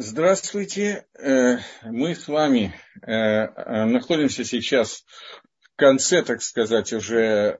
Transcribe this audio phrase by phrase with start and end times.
[0.00, 1.08] Здравствуйте.
[1.18, 5.04] Э, мы с вами э, э, находимся сейчас
[5.60, 7.58] в конце, так сказать, уже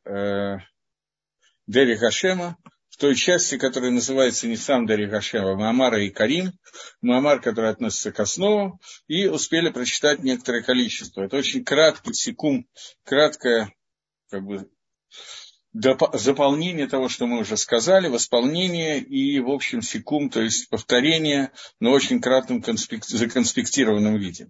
[1.66, 2.56] Дери Гашема,
[2.90, 6.52] в той части, которая называется не сам Дери Гашема, Маамара и Карим,
[7.02, 8.78] Маамар, который относится к основам,
[9.08, 11.22] и успели прочитать некоторое количество.
[11.22, 12.68] Это очень краткий секунд,
[13.02, 13.74] краткое
[14.30, 14.70] как бы,
[16.14, 21.90] заполнение того, что мы уже сказали, восполнение и, в общем, секунд, то есть повторение, но
[21.90, 24.48] очень кратком законспектированном виде.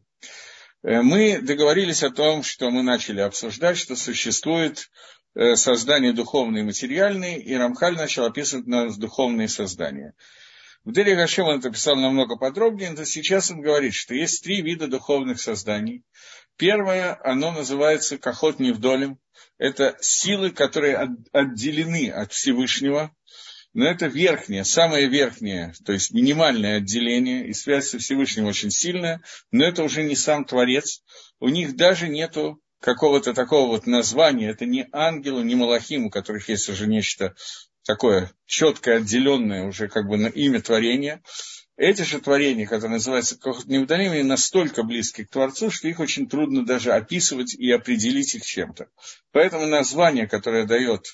[0.82, 4.90] Э, мы договорились о том, что мы начали обсуждать, что существует
[5.34, 10.14] э, создание духовное и материальное, и Рамхаль начал описывать нас духовные создания.
[10.84, 14.62] В Дели Гашем он это писал намного подробнее, но сейчас он говорит, что есть три
[14.62, 16.02] вида духовных созданий.
[16.56, 19.18] Первое, оно называется Кахот Невдолем,
[19.58, 23.14] это силы, которые отделены от Всевышнего,
[23.74, 29.20] но это верхнее, самое верхнее, то есть минимальное отделение, и связь со Всевышним очень сильная,
[29.52, 31.02] но это уже не сам Творец,
[31.38, 36.48] у них даже нету какого-то такого вот названия, это не ангелу, не малахим, у которых
[36.48, 37.34] есть уже нечто
[37.88, 41.22] такое четкое, отделенное уже как бы на имя творения,
[41.78, 46.92] эти же творения, которые называются невдалимыми, настолько близки к Творцу, что их очень трудно даже
[46.92, 48.88] описывать и определить их чем-то.
[49.32, 51.06] Поэтому название, которое дает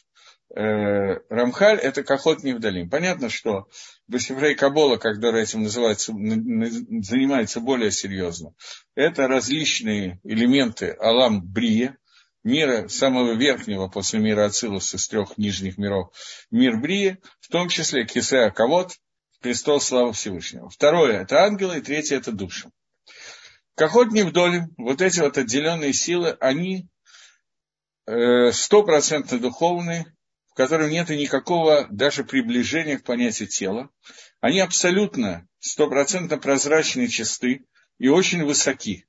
[0.56, 2.90] э, Рамхаль, это Кахот Невдалим.
[2.90, 3.68] Понятно, что
[4.08, 8.52] Басифрей Кабола, когда этим называется, занимается более серьезно,
[8.96, 11.98] это различные элементы Алам Брия,
[12.44, 16.12] мира самого верхнего после мира Ацилус из трех нижних миров,
[16.50, 18.92] мир Брия, в том числе Кисеа Кавод,
[19.40, 20.68] престол славы Всевышнего.
[20.70, 22.70] Второе– это ангелы, и третье– это души.
[23.74, 26.86] Кахот вдоль, вот эти вот отделенные силы, они
[28.06, 30.06] э, стопроцентно духовные,
[30.46, 33.90] в которых нет никакого даже приближения к понятию тела.
[34.40, 37.64] Они абсолютно стопроцентно прозрачные, чисты
[37.98, 39.06] и очень высоки.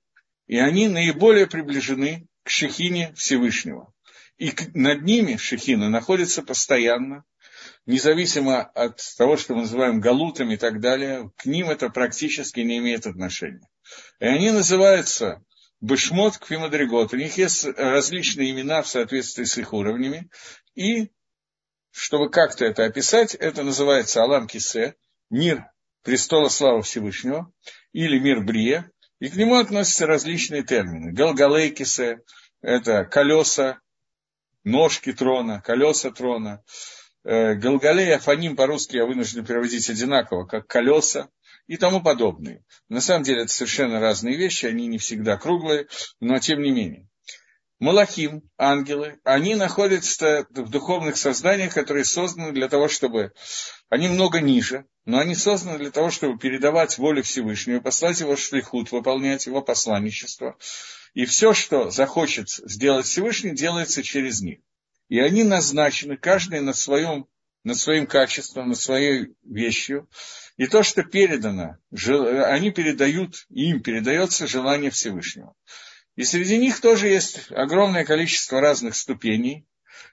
[0.48, 3.92] И они наиболее приближены к Шехине Всевышнего.
[4.38, 7.26] И над ними Шехина находится постоянно,
[7.88, 12.78] независимо от того, что мы называем галутами и так далее, к ним это практически не
[12.78, 13.68] имеет отношения.
[14.20, 15.44] И они называются
[15.82, 17.14] Бешмот Кфимадригот.
[17.14, 20.30] У них есть различные имена в соответствии с их уровнями.
[20.76, 21.12] И,
[21.92, 24.96] чтобы как-то это описать, это называется Алам Кисе,
[25.30, 25.66] мир
[26.04, 27.52] престола славы Всевышнего,
[27.92, 28.92] или мир Брия.
[29.26, 31.12] И к нему относятся различные термины.
[31.12, 32.20] Галгалей Кисе,
[32.62, 33.80] это колеса,
[34.64, 36.64] ножки трона, колеса трона.
[37.24, 41.30] Э, Галгалей и Афаним по-русски я вынужден переводить одинаково, как колеса
[41.66, 42.64] и тому подобные.
[42.88, 45.88] На самом деле это совершенно разные вещи, они не всегда круглые,
[46.20, 47.10] но тем не менее.
[47.80, 53.34] Малахим, ангелы, они находятся в духовных созданиях, которые созданы для того, чтобы...
[53.90, 58.92] Они много ниже, но они созданы для того, чтобы передавать волю Всевышнего, послать его шлихут,
[58.92, 60.58] выполнять его посланничество.
[61.14, 64.60] И все, что захочет сделать Всевышний, делается через них.
[65.10, 67.28] И они назначены, каждый над, своим,
[67.64, 70.10] над своим качеством, над своей вещью.
[70.58, 75.54] И то, что передано, они передают, им передается желание Всевышнего.
[76.16, 79.68] И среди них тоже есть огромное количество разных ступеней,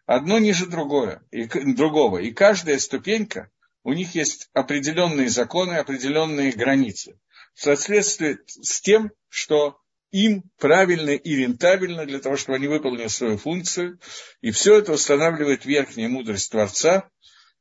[0.06, 2.18] одно ниже другое, и, другого.
[2.18, 3.50] И каждая ступенька,
[3.84, 7.18] у них есть определенные законы, определенные границы.
[7.54, 9.78] В соответствии с тем, что
[10.10, 13.98] им правильно и рентабельно для того, чтобы они выполнили свою функцию.
[14.41, 17.08] И все это устанавливает верхняя мудрость Творца.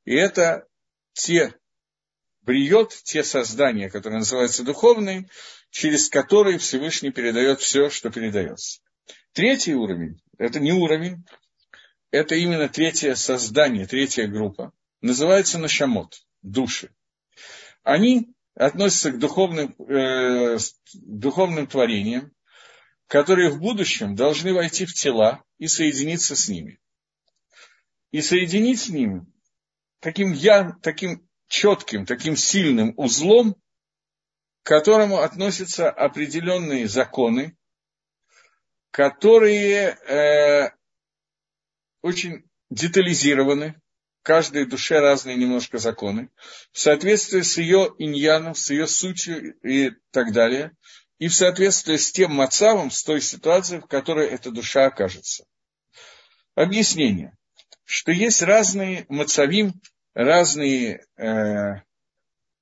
[0.03, 0.67] И это
[1.13, 1.55] те
[2.41, 5.29] бриет, те создания, которые называются духовные,
[5.69, 8.81] через которые Всевышний передает все, что передается.
[9.33, 11.23] Третий уровень, это не уровень,
[12.11, 16.93] это именно третье создание, третья группа, называется нашамот, души.
[17.83, 20.57] Они относятся к духовным, э,
[20.93, 22.33] духовным творениям,
[23.07, 26.79] которые в будущем должны войти в тела и соединиться с ними.
[28.11, 29.25] И соединить с ними
[29.99, 33.55] таким, я, таким четким, таким сильным узлом,
[34.63, 37.55] к которому относятся определенные законы,
[38.91, 40.71] которые э,
[42.01, 43.79] очень детализированы,
[44.23, 46.29] каждой душе разные немножко законы,
[46.71, 50.75] в соответствии с ее иньяном, с ее сутью и так далее–
[51.21, 55.45] и в соответствии с тем мацавом, с той ситуацией, в которой эта душа окажется.
[56.55, 57.37] Объяснение,
[57.85, 59.79] что есть разные мацавим,
[60.13, 61.81] разные э,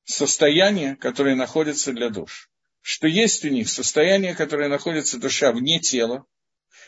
[0.03, 2.49] состояния, которые находятся для душ.
[2.81, 6.25] Что есть у них состояние, которое находится душа вне тела,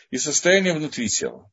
[0.10, 1.52] и состояние внутри тела.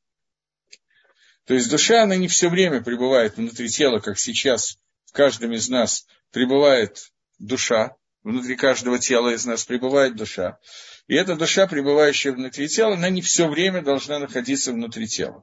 [1.45, 5.69] То есть душа, она не все время пребывает внутри тела, как сейчас в каждом из
[5.69, 10.59] нас пребывает душа, внутри каждого тела из нас пребывает душа.
[11.07, 15.43] И эта душа, пребывающая внутри тела, она не все время должна находиться внутри тела.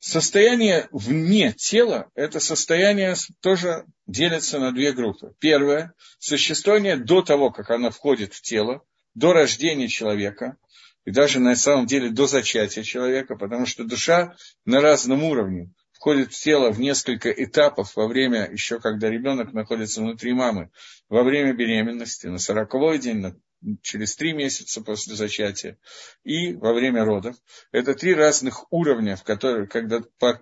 [0.00, 5.34] Состояние вне тела– это состояние тоже делится на две группы.
[5.38, 8.82] Первое– существование до того, как оно входит в тело,
[9.14, 10.56] до рождения человека,
[11.04, 16.32] и даже на самом деле до зачатия человека, потому что душа на разном уровне входит
[16.32, 20.70] в тело в несколько этапов во время, еще когда ребенок находится внутри мамы,
[21.10, 23.36] во время беременности, на сороковой день, на
[23.82, 25.78] через три месяца после зачатия
[26.24, 27.36] и во время родов.
[27.72, 30.40] Это три разных уровня, в которых, когда по...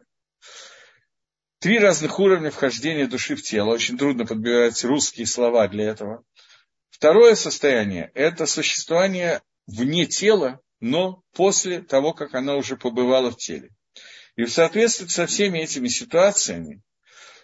[1.60, 3.70] Три разных уровня вхождения души в тело.
[3.70, 6.24] Очень трудно подбирать русские слова для этого.
[6.90, 13.70] Второе состояние– это существование вне тела, но после того, как оно уже побывало в теле.
[14.36, 16.80] И в соответствии со всеми этими ситуациями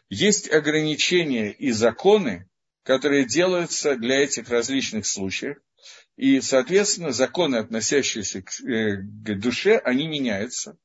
[0.09, 2.49] есть ограничения и законы,
[2.85, 5.56] которые делаются для этих различных случаев.
[6.17, 10.77] И, соответственно, законы, относящиеся к, э, к душе, они меняются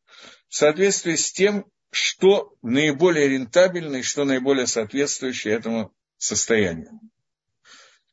[0.48, 7.00] в соответствии с тем, что наиболее рентабельно и что наиболее соответствующее этому состоянию.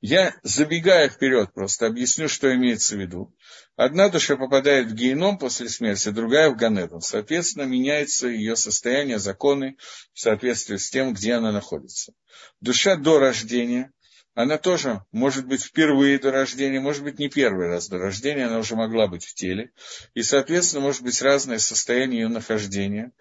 [0.03, 3.35] Я, забегая вперед, просто объясню, что имеется в виду.
[3.77, 7.01] Одна душа попадает в геном после смерти, другая в Ганедон.
[7.01, 9.77] Соответственно, меняется ее состояние, законы
[10.13, 12.13] в соответствии с тем, где она находится.
[12.61, 13.91] Душа до рождения,
[14.37, 18.59] она тоже может быть впервые до рождения, может быть не первый раз до рождения, она
[18.59, 19.73] уже могла быть в теле.
[20.13, 23.13] И, соответственно, может быть разное состояние ее нахождения.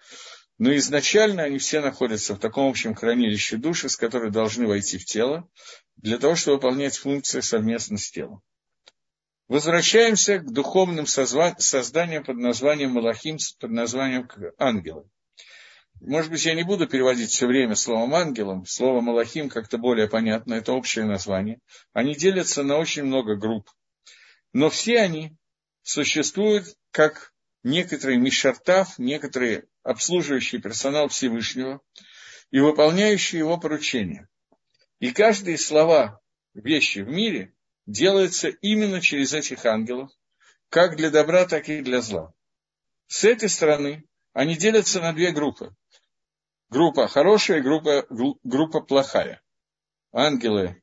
[0.58, 5.06] Но изначально они все находятся в таком общем хранилище души, с которой должны войти в
[5.06, 5.48] тело,
[5.96, 8.42] для того, чтобы выполнять функции совместно с телом.
[9.48, 14.28] Возвращаемся к духовным созданиям под названием Малахим, под названием
[14.58, 15.08] ангелы.
[16.00, 20.54] Может быть, я не буду переводить все время словом ангелом, слово Малахим как-то более понятно,
[20.54, 21.60] это общее название.
[21.92, 23.70] Они делятся на очень много групп.
[24.52, 25.36] Но все они
[25.82, 27.32] существуют как
[27.62, 31.80] некоторые мишартав, некоторые обслуживающий персонал Всевышнего
[32.50, 34.28] и выполняющий его поручения.
[34.98, 36.20] И каждые слова,
[36.54, 37.54] вещи в мире
[37.86, 40.10] делаются именно через этих ангелов,
[40.68, 42.32] как для добра, так и для зла.
[43.06, 45.74] С этой стороны они делятся на две группы.
[46.68, 48.06] Группа хорошая группа,
[48.42, 49.40] группа плохая.
[50.12, 50.82] Ангелы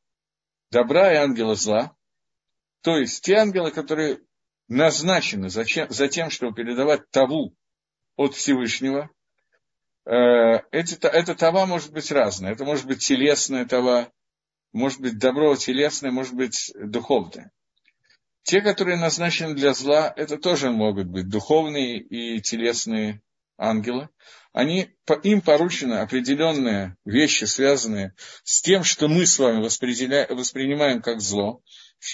[0.71, 1.95] добра и ангелы зла.
[2.81, 4.19] То есть те ангелы, которые
[4.67, 7.55] назначены за, за тем, чтобы передавать таву
[8.15, 9.09] от Всевышнего.
[10.05, 12.51] Э, эти, эта тава может быть разная.
[12.51, 14.11] Это может быть телесная тава,
[14.73, 17.51] может быть добро телесное, может быть духовное.
[18.41, 23.21] Те, которые назначены для зла, это тоже могут быть духовные и телесные
[23.57, 24.09] ангелы.
[24.51, 24.89] Они,
[25.23, 28.13] им поручены определенные вещи, связанные
[28.43, 31.61] с тем, что мы с вами воспринимаем как зло.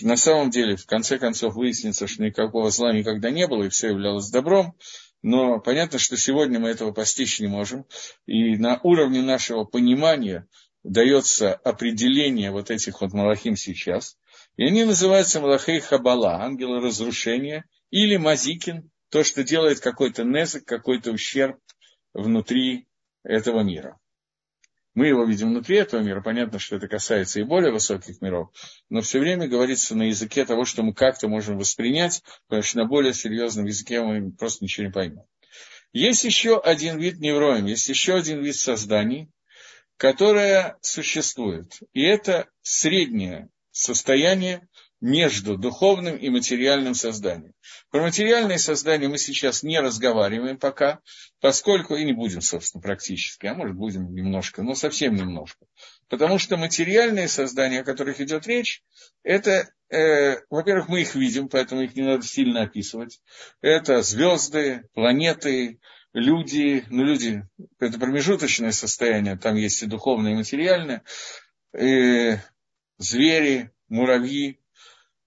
[0.01, 3.89] На самом деле, в конце концов, выяснится, что никакого зла никогда не было, и все
[3.89, 4.75] являлось добром.
[5.21, 7.85] Но понятно, что сегодня мы этого постичь не можем.
[8.25, 10.47] И на уровне нашего понимания
[10.83, 14.17] дается определение вот этих вот малахим сейчас.
[14.55, 21.11] И они называются Малахей Хабала, ангелы разрушения, или Мазикин, то, что делает какой-то незык, какой-то
[21.11, 21.59] ущерб
[22.13, 22.87] внутри
[23.23, 23.99] этого мира.
[24.95, 28.49] Мы его видим внутри этого мира, понятно, что это касается и более высоких миров,
[28.89, 32.85] но все время говорится на языке того, что мы как-то можем воспринять, потому что на
[32.85, 35.23] более серьезном языке мы просто ничего не поймем.
[35.93, 39.29] Есть еще один вид невроем, есть еще один вид созданий,
[39.97, 41.79] которое существует.
[41.93, 44.67] И это среднее состояние
[45.01, 47.53] между духовным и материальным созданием.
[47.89, 50.99] Про материальное создание мы сейчас не разговариваем пока,
[51.39, 55.65] поскольку и не будем, собственно, практически, а может будем немножко, но совсем немножко.
[56.09, 58.83] Потому что материальные создания, о которых идет речь,
[59.23, 63.21] это, э, во-первых, мы их видим, поэтому их не надо сильно описывать.
[63.61, 65.79] Это звезды, планеты,
[66.11, 67.43] люди, ну люди,
[67.79, 71.03] это промежуточное состояние, там есть и духовное, и материальное,
[71.73, 72.37] и
[72.97, 74.68] звери, муравьи, Э,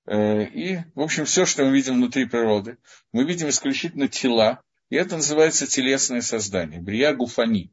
[0.06, 2.78] и, в общем, все, что мы видим внутри природы,
[3.12, 7.72] мы видим исключительно тела, и это называется телесное создание, брия гуфани.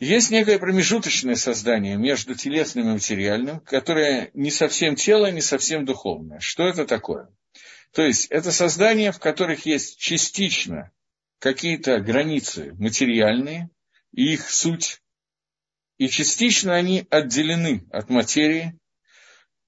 [0.00, 6.40] Есть некое промежуточное создание между телесным и материальным, которое не совсем тело, не совсем духовное.
[6.40, 7.28] Что это такое?
[7.92, 10.90] То есть это создание, в которых есть частично
[11.38, 13.70] какие-то границы материальные,
[14.12, 15.00] и их суть,
[15.98, 18.76] и частично они отделены от материи,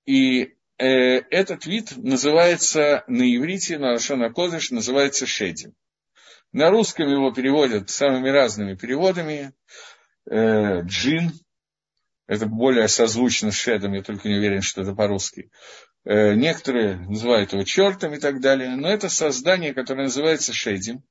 [0.07, 5.75] и Э, этот вид называется на иврите, на Лашона Кодыш, называется шедим.
[6.53, 9.53] На русском его переводят самыми разными переводами.
[10.29, 11.33] Э, джин,
[12.27, 15.51] Это более созвучно с шедом, я только не уверен, что это по-русски.
[16.05, 21.05] Э, некоторые называют его чертом и так далее, но это создание, которое называется шедим.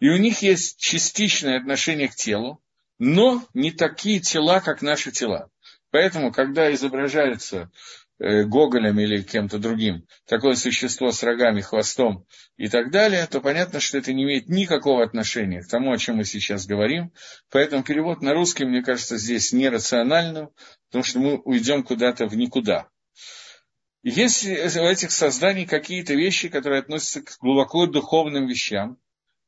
[0.00, 2.62] И у них есть частичное отношение к телу,
[2.98, 5.50] но не такие тела, как наши тела.
[5.90, 7.68] Поэтому, когда изображаются Э,
[8.18, 13.98] Гоголем или кем-то другим, такое существо с рогами, хвостом и так далее, то понятно, что
[13.98, 17.12] это не имеет никакого отношения к тому, о чем мы сейчас говорим.
[17.50, 20.50] Поэтому перевод на русский, мне кажется, здесь нерациональным,
[20.88, 22.88] потому что мы уйдем куда-то в никуда.
[24.04, 28.98] Есть у этих созданий какие-то вещи, которые относятся к глубоко духовным вещам,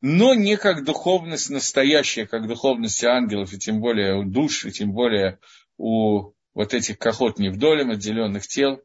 [0.00, 4.92] но не как духовность настоящая, как духовность ангелов, и тем более у душ, и тем
[4.92, 5.38] более
[5.78, 8.82] у вот этих кохот невдолем, отделенных тел,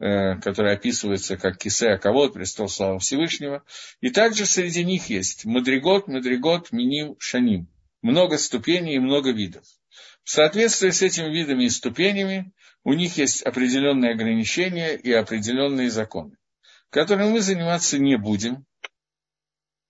[0.00, 3.64] э, которые описываются как кисе Аковод, престол славы Всевышнего.
[4.00, 7.68] И также среди них есть Мадригот, Мадригот, Миним, Шаним.
[8.02, 9.62] Много ступеней и много видов.
[10.24, 12.52] В соответствии с этими видами и ступенями
[12.82, 16.36] у них есть определенные ограничения и определенные законы,
[16.90, 18.66] которыми мы заниматься не будем,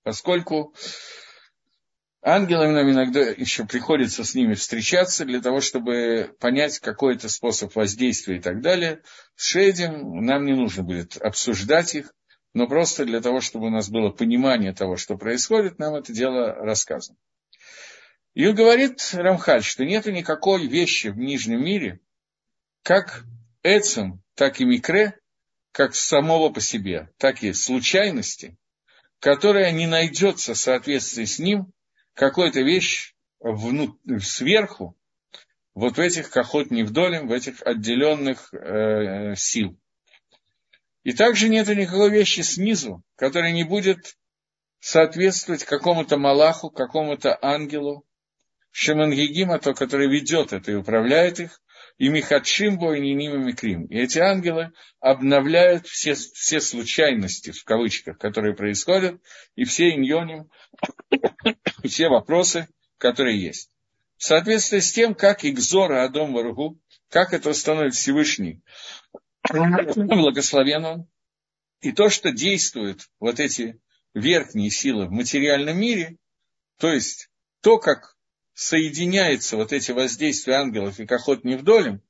[0.03, 0.75] поскольку
[2.25, 8.37] Ангелам нам иногда еще приходится с ними встречаться для того, чтобы понять какой-то способ воздействия
[8.37, 9.03] и так далее.
[9.35, 12.15] С Шейдем нам не нужно будет обсуждать их,
[12.55, 16.55] но просто для того, чтобы у нас было понимание того, что происходит, нам это дело
[16.55, 17.19] рассказано.
[18.35, 21.99] И говорит Рамхаль, что нет никакой вещи в нижнем мире,
[22.85, 23.25] как
[23.65, 25.19] Эцем, так и Микре,
[25.73, 28.57] как самого по себе, так и случайности,
[29.19, 31.73] которая не найдется в соответствии с ним
[32.15, 34.97] какую-то вещь вну, сверху,
[35.75, 39.79] вот в этих кахот невдолем, в этих отделенных э, сил.
[41.03, 44.17] И также нет никакой вещи снизу, которая не будет
[44.79, 48.05] соответствовать какому-то Малаху, какому-то ангелу,
[48.71, 51.61] Шемангигима, то, который ведет это и управляет их,
[51.99, 53.87] и Михадшимбо, и Нинима Микрим.
[53.87, 59.21] И эти ангелы обновляют все, все случайности, в кавычках, которые происходят,
[59.55, 60.51] и все иньоним,
[61.85, 62.69] все вопросы,
[62.99, 63.71] которые есть.
[64.17, 68.63] В соответствии с тем, как Игзора Адом Варгу, как это установит Всевышний,
[69.51, 71.09] благословен он,
[71.81, 73.81] и то, что действуют вот эти
[74.15, 76.17] верхние силы в материальном мире,
[76.79, 77.29] то есть
[77.61, 78.17] то, как
[78.55, 82.03] соединяются вот эти воздействия ангелов и кохот невдолем,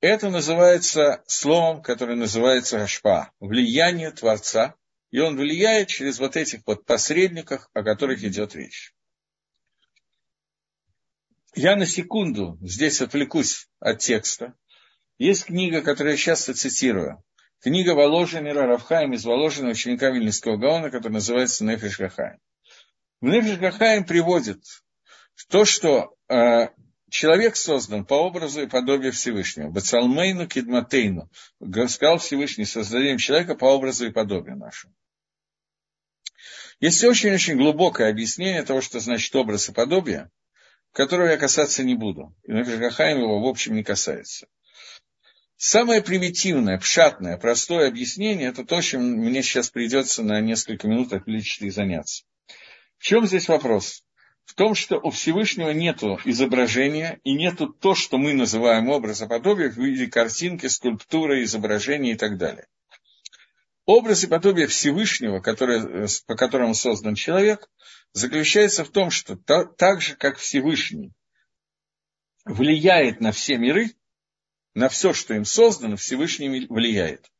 [0.00, 4.74] это называется словом, которое называется Гашпа, влияние Творца,
[5.10, 8.94] и он влияет через вот этих вот посредников, о которых идет речь.
[11.54, 14.54] Я на секунду здесь отвлекусь от текста.
[15.18, 17.22] Есть книга, которую я часто цитирую.
[17.60, 22.40] Книга Воложенера Равхаем из Воложена ученика Вильнинского Гаона, которая называется Нефиш Гахаем.
[23.20, 24.64] В Нефиш Гахаем приводит
[25.48, 26.68] то, что э,
[27.10, 29.70] человек создан по образу и подобию Всевышнего.
[29.70, 31.30] Бацалмейну кидматейну.
[31.88, 34.94] Сказал Всевышний, создадим человека по образу и подобию нашему.
[36.80, 40.30] Есть очень-очень глубокое объяснение того, что значит образ и подобие,
[40.92, 42.34] которого я касаться не буду.
[42.44, 44.48] И Гахаим его в общем не касается.
[45.56, 51.64] Самое примитивное, пшатное, простое объяснение– это то, чем мне сейчас придется на несколько минут отвлечься
[51.64, 52.24] и заняться.
[52.98, 54.03] В чем здесь вопрос?
[54.44, 59.76] В том, что у Всевышнего нет изображения и нет то, что мы называем образоподобие в
[59.76, 62.66] виде картинки, скульптуры, изображения и так далее.
[63.86, 67.68] Образ и подобие Всевышнего, который, по которому создан человек,
[68.12, 71.12] заключается в том, что та, так же, как Всевышний
[72.44, 73.90] влияет на все миры,
[74.74, 77.30] на все, что им создано, Всевышний влияет.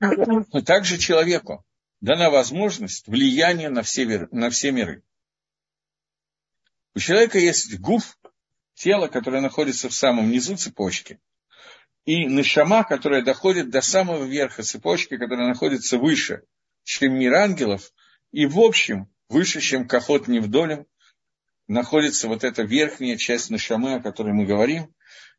[0.66, 1.64] Также человеку
[2.00, 5.02] дана возможность влияния на все, на все миры.
[6.94, 8.18] У человека есть гуф,
[8.74, 11.20] тело, которое находится в самом низу цепочки,
[12.04, 16.42] и нишама, которая доходит до самого верха цепочки, которая находится выше,
[16.82, 17.92] чем мир ангелов,
[18.32, 20.86] и в общем выше, чем кахот невдолем,
[21.68, 24.92] находится вот эта верхняя часть нишамы, о которой мы говорим,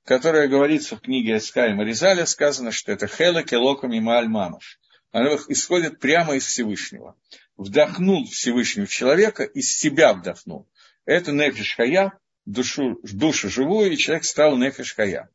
[0.06, 4.80] которая говорится в книге Эска и Маризаля, сказано, что это хела келока мима альмамаш.
[5.12, 7.18] Она исходит прямо из Всевышнего.
[7.58, 10.70] Вдохнул Всевышний в человека, из себя вдохнул
[11.06, 15.30] это нефиш хая, душу, душу живую, и человек стал нефиш хая.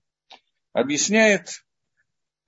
[0.73, 1.64] Объясняет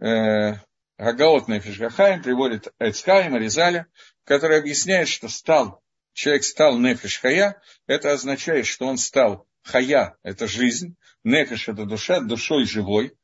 [0.01, 0.55] э,
[0.99, 3.87] Гагаот нефиш приводит Эцхаем, Аризаля,
[4.25, 5.83] который объясняет, что стал,
[6.13, 12.21] человек стал нефиш хая, это означает, что он стал хая, это жизнь, нефиш это душа,
[12.21, 13.17] душой живой.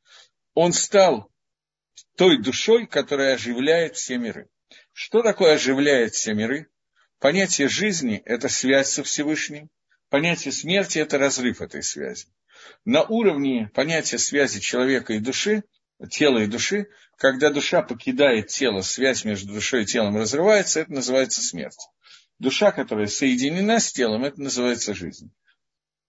[0.53, 1.29] Он стал
[2.15, 4.47] той душой, которая оживляет все миры.
[4.93, 6.69] Что такое оживляет все миры?
[7.19, 9.69] Понятие жизни– это связь со Всевышним.
[10.09, 12.27] Понятие смерти– это разрыв этой связи.
[12.85, 15.63] на уровне понятия связи человека и души,
[16.09, 21.41] тела и души, когда душа покидает тело, связь между душой и телом разрывается, это называется
[21.41, 21.89] смерть.
[22.39, 25.31] Душа, которая соединена с телом, это называется жизнь.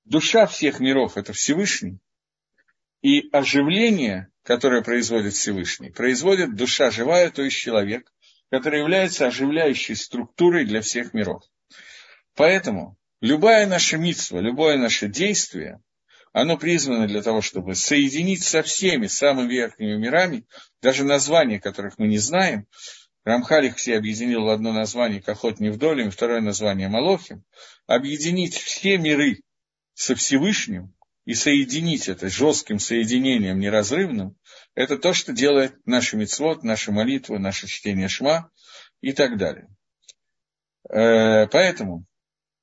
[0.04, 1.98] Душа всех миров– это Всевышний,
[3.02, 8.12] и оживление, которое производит Всевышний, производит душа живая, то есть человек,
[8.50, 11.42] который является оживляющей структурой для всех миров.
[12.34, 15.80] Поэтому любая наша митсва, любое наше действие,
[16.32, 20.44] оно призвано для того, чтобы соединить со всеми самыми верхними мирами,
[20.82, 22.66] даже названия которых мы не знаем.
[23.24, 27.42] Рамхаль их все объединил в одно название Кахот Невдолем, второе название Малохим,
[27.86, 29.40] объединить все миры
[29.94, 30.94] со Всевышним
[31.24, 34.36] и соединить это жестким соединением неразрывным,
[34.74, 38.50] это то, что делает наши мецвод, наши молитвы, наше чтение шма
[39.00, 39.68] и так далее.
[40.88, 42.04] Э, поэтому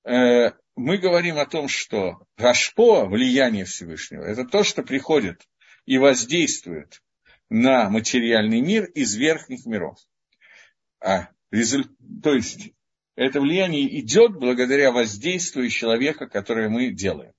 [0.05, 5.41] мы говорим о том, что Гашпо, влияние Всевышнего, это то, что приходит
[5.85, 7.01] и воздействует
[7.49, 9.97] на материальный мир из верхних миров.
[10.99, 12.71] А, то есть
[13.15, 17.33] это влияние идет благодаря воздействию человека, которое мы делаем.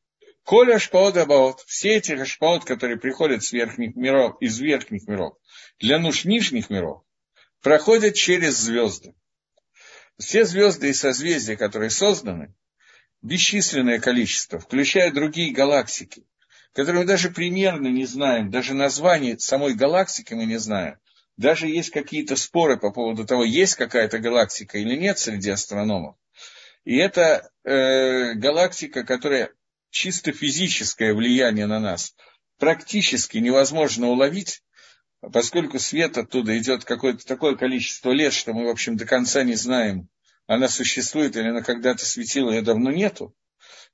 [0.45, 5.37] Коля Ашпаот Абаот, все эти Ашпаот, которые приходят с верхних миров, из верхних миров,
[5.81, 7.03] для нужд нижних миров,
[7.63, 9.15] проходят через звезды.
[10.19, 12.55] Все звезды и созвездия, которые созданы,
[13.23, 16.25] бесчисленное количество, включая другие галактики,
[16.73, 20.99] которые мы даже примерно не знаем, даже название самой галактики мы не знаем.
[21.37, 26.17] Даже есть какие-то споры по поводу того, есть какая-то галактика или нет среди астрономов.
[26.85, 29.51] И это э, галактика, которая
[29.91, 32.15] чисто физическое влияние на нас
[32.59, 34.63] практически невозможно уловить,
[35.33, 39.55] поскольку свет оттуда идет какое-то такое количество лет, что мы, в общем, до конца не
[39.55, 40.09] знаем,
[40.47, 43.35] она существует или она когда-то светила, ее давно нету.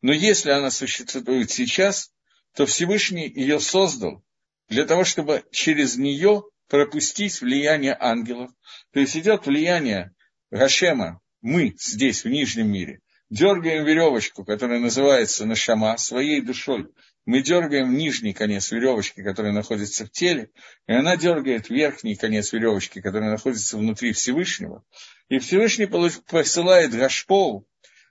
[0.02, 2.12] Но если она существует сейчас,
[2.54, 4.24] то Всевышний ее создал
[4.68, 8.50] для того, чтобы через нее пропустить влияние ангелов.
[8.92, 10.14] То есть идет влияние
[10.50, 16.88] Гашема, мы здесь, в Нижнем мире, дергаем веревочку, которая называется нашама, своей душой.
[17.30, 20.50] Мы дергаем нижний конец веревочки, который находится в теле,
[20.88, 24.82] и она дергает верхний конец веревочки, который находится внутри Всевышнего.
[25.28, 27.68] И Всевышний посылает Гашпоу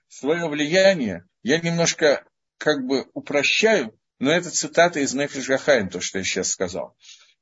[0.08, 1.26] свое влияние.
[1.42, 2.24] Я немножко
[2.56, 6.96] как бы упрощаю, но это цитата из Нефиш Гахаем, то, что я сейчас сказал.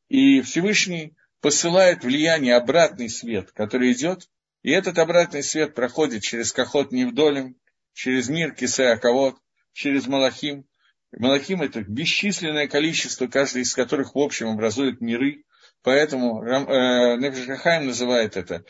[0.08, 4.28] И Всевышний посылает влияние, обратный свет, который идет,
[4.64, 7.54] и этот обратный свет проходит через Кахот Невдолем,
[7.92, 9.36] через мир Кисеаковод,
[9.72, 10.67] через Малахим.
[11.16, 15.44] Малахим– это бесчисленное количество, каждый из которых в общем образует миры.
[15.82, 18.64] Поэтому э, Нефишахайм называет это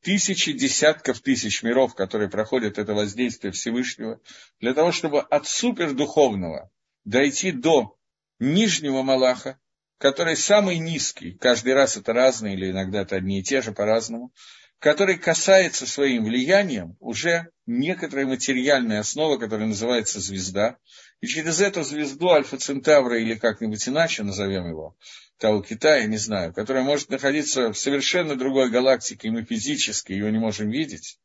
[0.00, 4.20] тысячи десятков тысяч миров, которые проходят это воздействие Всевышнего,
[4.60, 6.70] для того, чтобы от супердуховного
[7.04, 7.96] дойти до
[8.38, 9.58] нижнего Малаха,
[9.98, 14.32] который самый низкий, каждый раз это разные, или иногда это одни и те же по-разному,
[14.78, 20.76] который касается своим влиянием уже некоторой материальной основы, которая называется звезда,
[21.20, 24.96] и через эту звезду Альфа Центавра или как-нибудь иначе назовем его,
[25.38, 30.30] того Китая, не знаю, которая может находиться в совершенно другой галактике, и мы физически ее
[30.30, 31.18] не можем видеть,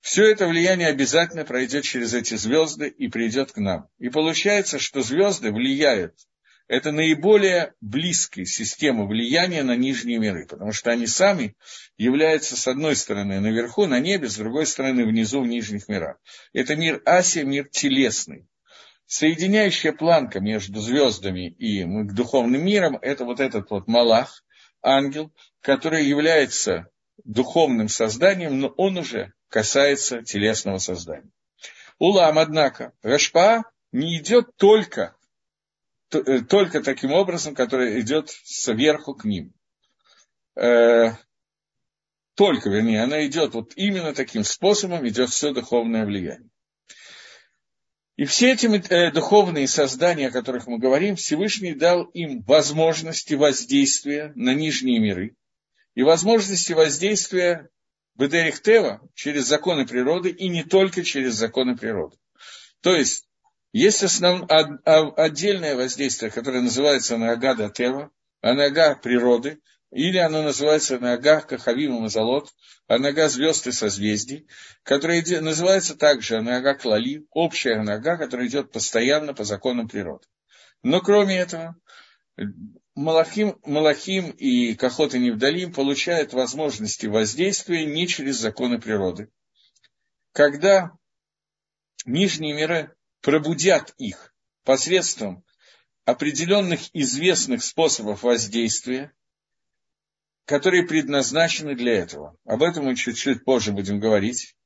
[0.00, 3.88] все это влияние обязательно пройдет через эти звезды и придет к нам.
[3.98, 6.14] И получается, что звезды влияют
[6.72, 11.54] это наиболее близкая система влияния на нижние миры, потому что они сами
[11.98, 16.16] являются, с одной стороны, наверху, на небе, с другой стороны, внизу, в нижних мирах.
[16.52, 18.46] Это мир Асия, мир телесный.
[19.06, 24.44] Соединяющая планка между звездами и духовным миром– это вот этот вот Малах,
[24.82, 26.88] ангел, который является
[27.24, 31.30] духовным созданием, но он уже касается телесного создания.
[31.98, 35.14] Улам, однако, Рашпа не идет только
[36.14, 39.52] Э, только таким образом, который идет сверху к ним.
[40.54, 41.12] Э,
[42.34, 46.50] только, вернее, она идет вот именно таким способом, идет все духовное влияние.
[48.16, 54.32] И все эти э, духовные создания, о которых мы говорим, Всевышний дал им возможности воздействия
[54.34, 55.34] на нижние миры
[55.94, 57.70] и возможности воздействия
[58.14, 62.16] Бедерихтева через законы природы и не только через законы природы.
[62.82, 63.26] То есть
[63.72, 64.46] есть основ...
[65.16, 68.10] отдельное воздействие, которое называется Нагада Тева,
[68.42, 69.60] Анага природы,
[69.92, 72.50] или оно называется Нага Кахавима Мазалот,
[72.86, 74.48] Анага звезд и созвездий,
[74.82, 80.26] которая называется также Анага Клали, общая Анага, которая идет постоянно по законам природы.
[80.82, 81.76] Но кроме этого,
[82.94, 89.30] Малахим, Малахим и Кахот и Невдалим получают возможности воздействия не через законы природы.
[90.32, 90.92] Когда
[92.06, 95.44] нижние миры пробудят их посредством
[96.06, 99.12] определенных известных способов воздействия,
[100.44, 102.36] которые предназначены для этого.
[102.44, 104.56] Об этом мы чуть-чуть позже будем говорить.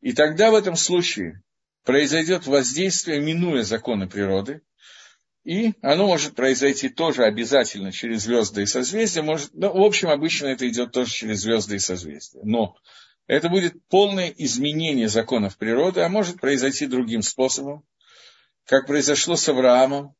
[0.00, 1.42] И тогда в этом случае
[1.84, 4.62] произойдет воздействие, минуя законы природы,
[5.42, 9.22] и оно может произойти тоже обязательно через звезды и созвездия.
[9.22, 12.40] Может, ну, в общем, обычно это идет тоже через звезды и созвездия.
[12.42, 12.76] Но
[13.26, 17.84] это будет полное изменение законов природы, а может произойти другим способом,
[18.66, 20.14] как произошло с Авраамом,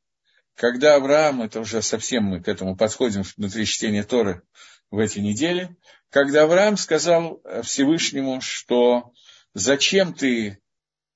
[0.55, 4.43] когда Авраам, это уже совсем мы к этому подходим внутри чтения Торы
[4.91, 5.77] в эти недели,
[6.11, 9.13] когда Авраам сказал Всевышнему, что
[9.55, 10.61] зачем ты,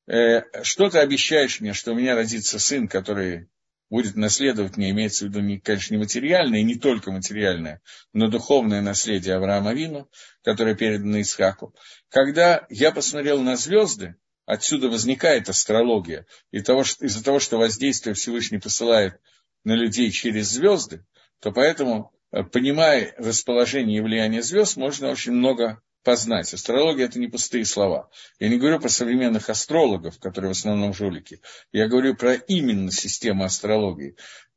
[0.06, 3.48] э, что ты обещаешь мне, что у меня родится сын, который
[3.90, 7.80] будет наследовать мне, имеется в виду, не, конечно, не материальное, и не только материальное,
[8.12, 10.08] но духовное наследие Авраама Вину,
[10.42, 11.74] которое передано Исхаку.
[12.08, 18.58] Когда я посмотрел на звезды, отсюда возникает астрология, и того, из-за того, что воздействие Всевышний
[18.58, 19.20] посылает
[19.64, 21.04] на людей через звезды,
[21.40, 26.52] то поэтому, э, понимая расположение и влияние звезд, можно очень много познать.
[26.52, 28.10] Астрология– это не пустые слова.
[28.38, 31.40] Я не говорю про современных астрологов, которые в основном жулики.
[31.72, 34.16] Я говорю про именно систему астрологии.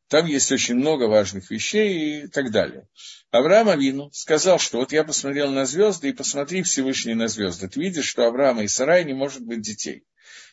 [0.10, 2.88] Там есть очень много важных вещей и так далее.
[3.32, 7.68] Авраам Авину сказал, что вот я посмотрел на звезды, и посмотри Всевышний на звезды.
[7.68, 10.06] Ты видишь, что Авраама и Сарай не может быть детей.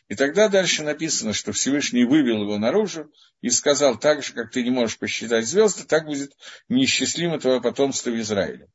[0.07, 4.63] И тогда дальше написано, что Всевышний вывел его наружу и сказал, так же, как ты
[4.63, 6.31] не можешь посчитать звезды, так будет
[6.69, 8.69] неисчислимо твое потомство в Израиле.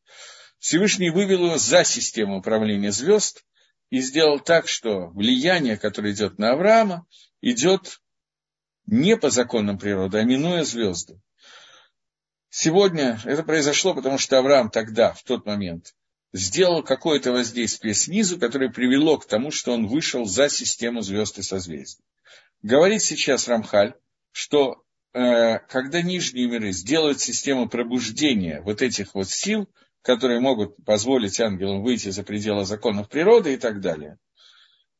[0.58, 3.44] Всевышний вывел его за систему управления звезд
[3.90, 7.06] и сделал так, что влияние, которое идет на Авраама,
[7.40, 8.00] идет
[8.86, 11.20] не по законам природы, а минуя звезды.
[12.48, 15.94] Сегодня это произошло, потому что Авраам тогда, в тот момент,
[16.32, 21.42] сделал какое-то воздействие снизу, которое привело к тому, что он вышел за систему звезд и
[21.42, 22.04] созвездий.
[22.62, 23.94] Говорит сейчас Рамхаль,
[24.32, 29.68] что э, когда нижние миры сделают систему пробуждения вот этих вот сил,
[30.02, 34.18] которые могут позволить ангелам выйти за пределы законов природы и так далее,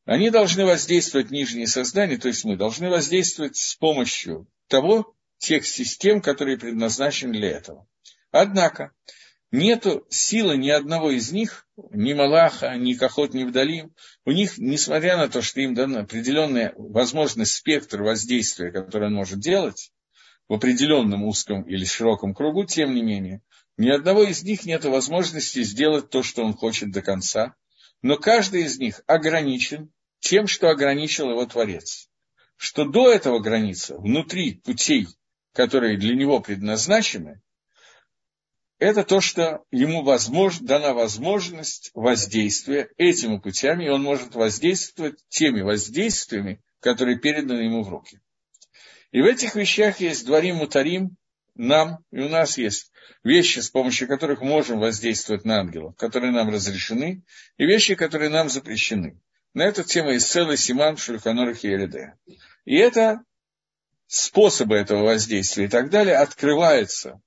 [0.05, 6.21] они должны воздействовать нижние сознания, то есть мы должны воздействовать с помощью того, тех систем,
[6.21, 7.87] которые предназначены для этого.
[8.31, 8.91] Однако,
[9.51, 13.93] нету силы ни одного из них, ни Малаха, ни Кахот, ни Вдалим.
[14.25, 19.39] У них, несмотря на то, что им дана определенная возможность, спектр воздействия, который он может
[19.39, 19.91] делать,
[20.47, 23.41] в определенном узком или широком кругу, тем не менее,
[23.77, 27.55] ни одного из них нет возможности сделать то, что он хочет до конца,
[28.01, 32.09] но каждый из них ограничен тем, что ограничил его Творец.
[32.57, 35.07] Что до этого граница, внутри путей,
[35.53, 37.41] которые для него предназначены,
[38.81, 45.61] это то, что ему возможно, дана возможность воздействия этими путями, и он может воздействовать теми
[45.61, 48.19] воздействиями, которые переданы ему в руки.
[49.11, 51.15] И в этих вещах есть дворим мутарим
[51.53, 52.91] нам, и у нас есть
[53.23, 57.21] вещи, с помощью которых можем воздействовать на ангелов, которые нам разрешены,
[57.57, 59.21] и вещи, которые нам запрещены.
[59.53, 62.15] На эту тему есть целый симан Шульханорах и Ереде.
[62.65, 63.21] И это
[64.07, 67.21] способы этого воздействия и так далее открывается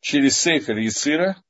[0.00, 1.42] через Сейфер Яцира,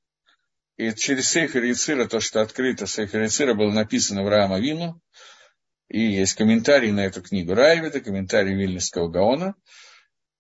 [0.77, 5.01] и через Сейфер Яцира, то, что открыто Сейфер Яцира, было написано в Рама Вину,
[5.89, 9.55] и есть комментарий на эту книгу Райвида, комментарий Вильнюсского Гаона,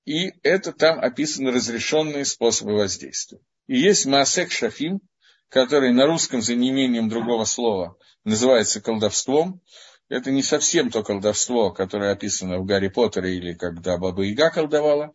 [0.04, 3.40] и это там описаны разрешенные способы воздействия.
[3.66, 5.00] И есть Маасек Шафим,
[5.48, 9.60] который на русском за неимением другого слова называется колдовством.
[10.08, 15.12] Это не совсем то колдовство, которое описано в Гарри Поттере или когда Баба Яга колдовала,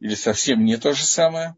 [0.00, 1.56] или совсем не то же самое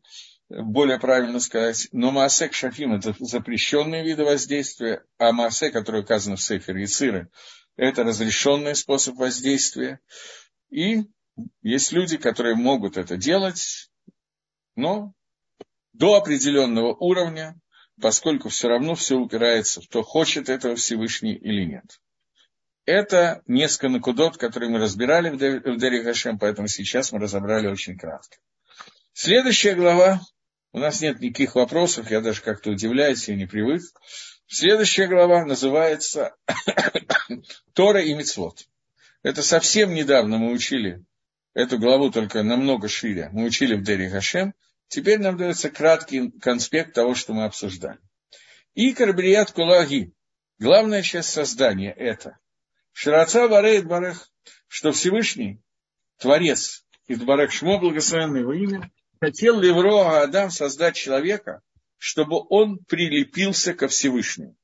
[0.50, 1.88] более правильно сказать.
[1.92, 7.30] Но Маасек Шафим– это запрещенные виды воздействия, а Маасе, который указан в Сейфер Яциры,
[7.76, 10.00] это разрешенный способ воздействия.
[10.70, 11.04] И
[11.62, 13.90] есть люди, которые могут это делать,
[14.74, 15.14] но
[15.92, 17.58] до определенного уровня,
[18.00, 22.00] поскольку все равно все упирается в то, хочет этого Всевышний или нет.
[22.86, 25.36] Это несколько накудот, которые мы разбирали в
[25.78, 28.38] Дерри Хашем, поэтому сейчас мы разобрали очень кратко.
[29.12, 30.20] Следующая глава
[30.72, 33.82] у нас нет никаких вопросов, я даже как-то удивляюсь, я не привык.
[34.46, 36.36] Следующая глава называется
[37.72, 38.66] Тора и Мицвод.
[39.22, 41.04] Это совсем недавно мы учили
[41.54, 43.28] эту главу, только намного шире.
[43.32, 44.54] Мы учили в Дери Хашем.
[44.88, 47.98] Теперь нам дается краткий конспект того, что мы обсуждали.
[48.74, 50.12] И Карбрият Кулаги.
[50.58, 52.38] Главная часть создания– это
[52.92, 54.28] Шираца Барейт Барех,
[54.68, 55.62] что Всевышний,
[56.18, 61.60] Творец, Идбарек Шмо, благословенное его имя, хотел Левро Адам создать человека,
[61.98, 64.56] чтобы он прилепился ко Всевышнему.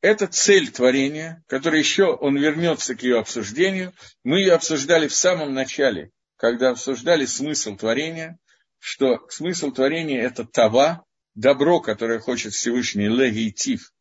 [0.00, 3.94] Это цель творения, которая еще, он вернется к ее обсуждению.
[4.22, 8.38] Мы ее обсуждали в самом начале когда обсуждали смысл творения,
[8.78, 11.02] что смысл творения– это това,
[11.34, 13.92] добро, которое хочет Всевышний легитив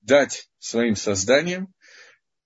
[0.00, 1.72] дать своим созданиям,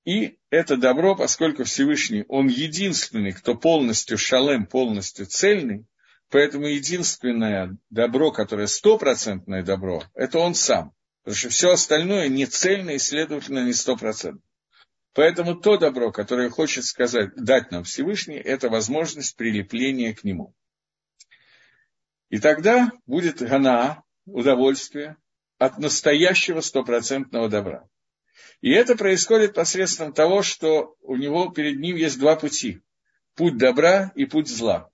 [0.05, 5.87] и это добро, поскольку Всевышний, он единственный, кто полностью шалем, полностью цельный,
[6.31, 10.93] поэтому единственное добро, которое стопроцентное добро, это он сам.
[11.23, 14.43] Потому что все остальное не цельно и, следовательно, не стопроцентно.
[15.13, 20.55] Поэтому то добро, которое хочет сказать, дать нам Всевышний, это возможность прилепления к нему.
[22.29, 25.17] И тогда будет гана, удовольствие
[25.59, 27.89] от настоящего стопроцентного добра.
[28.61, 32.83] И это происходит посредством того, что у него перед ним есть два пути.
[33.35, 34.91] Путь добра и путь зла.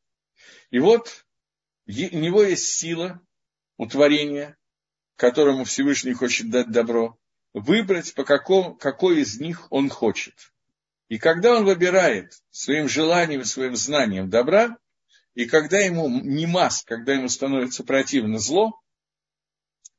[0.70, 1.21] И вот
[2.12, 3.20] у него есть сила
[3.76, 4.56] утворения,
[5.16, 7.18] которому Всевышний хочет дать добро,
[7.52, 10.34] выбрать, по какому, какой из них он хочет.
[11.08, 14.78] И когда он выбирает своим желанием, своим знанием добра,
[15.34, 18.80] и когда ему не маск, когда ему становится противно зло,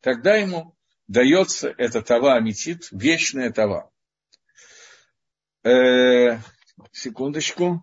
[0.02, 0.76] тогда ему
[1.08, 3.92] дается это тава аметит, вечная тава.
[5.64, 6.40] Э,
[6.92, 7.82] секундочку.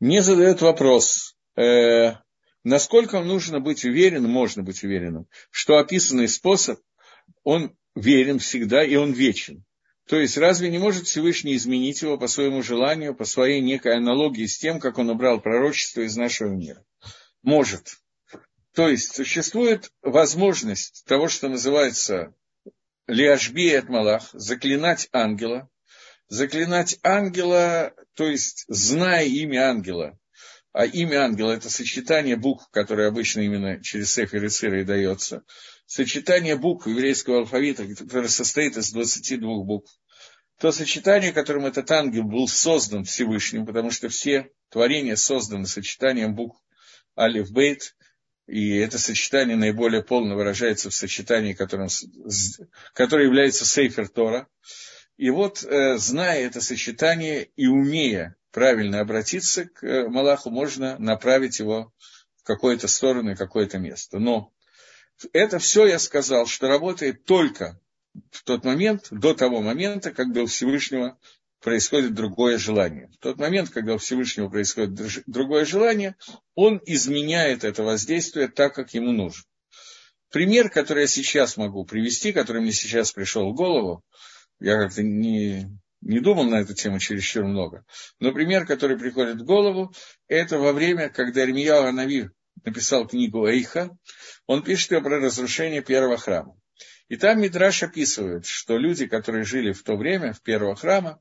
[0.00, 2.12] Мне задает вопрос, э,
[2.62, 6.80] насколько нужно быть уверенным, можно быть уверенным, что описанный способ,
[7.42, 9.64] он верен всегда и он вечен.
[10.08, 14.46] То есть разве не может Всевышний изменить его по своему желанию, по своей некой аналогии
[14.46, 16.82] с тем, как он убрал пророчество из нашего мира?
[17.42, 17.98] Может.
[18.72, 22.32] То есть существует возможность того, что называется
[23.06, 25.68] лиашби малах, заклинать ангела.
[26.28, 30.18] Заклинать ангела, то есть зная имя ангела,
[30.72, 35.42] а имя ангела– это сочетание букв, которое обычно именно через Сефер и Цира и дается.
[35.86, 39.90] Сочетание букв еврейского алфавита, которое состоит из 22 букв.
[40.60, 46.60] То сочетание, которым этот ангел был создан Всевышним, потому что все творения созданы сочетанием букв
[47.16, 47.96] Алиф Бейт,
[48.46, 51.88] и это сочетание наиболее полно выражается в сочетании, которым,
[52.92, 54.48] которое является Сейфер Тора.
[55.18, 61.58] И вот, э, зная это сочетание и умея правильно обратиться к э, Малаху, можно направить
[61.58, 61.92] его
[62.36, 64.20] в какую-то сторону и какое-то место.
[64.20, 64.52] Но
[65.32, 67.80] это все я сказал, что работает только
[68.30, 71.18] в тот момент, до того момента, когда у Всевышнего
[71.60, 73.08] происходит другое желание.
[73.08, 74.94] В тот момент, когда у Всевышнего происходит
[75.26, 76.14] другое желание,
[76.54, 79.42] он изменяет это воздействие так, как ему нужно.
[80.30, 84.04] Пример, который я сейчас могу привести, который мне сейчас пришел в голову,
[84.60, 85.68] я как-то не,
[86.00, 87.84] не думал на эту тему чересчур много.
[88.20, 89.92] Но пример, который приходит в голову,
[90.26, 92.30] это во время, когда Ирмияу Анави
[92.64, 93.96] написал книгу Эйха,
[94.46, 96.56] он пишет ее про разрушение первого храма.
[97.08, 101.20] И там Мидраш описывает, что люди, которые жили в то время, в первого храма,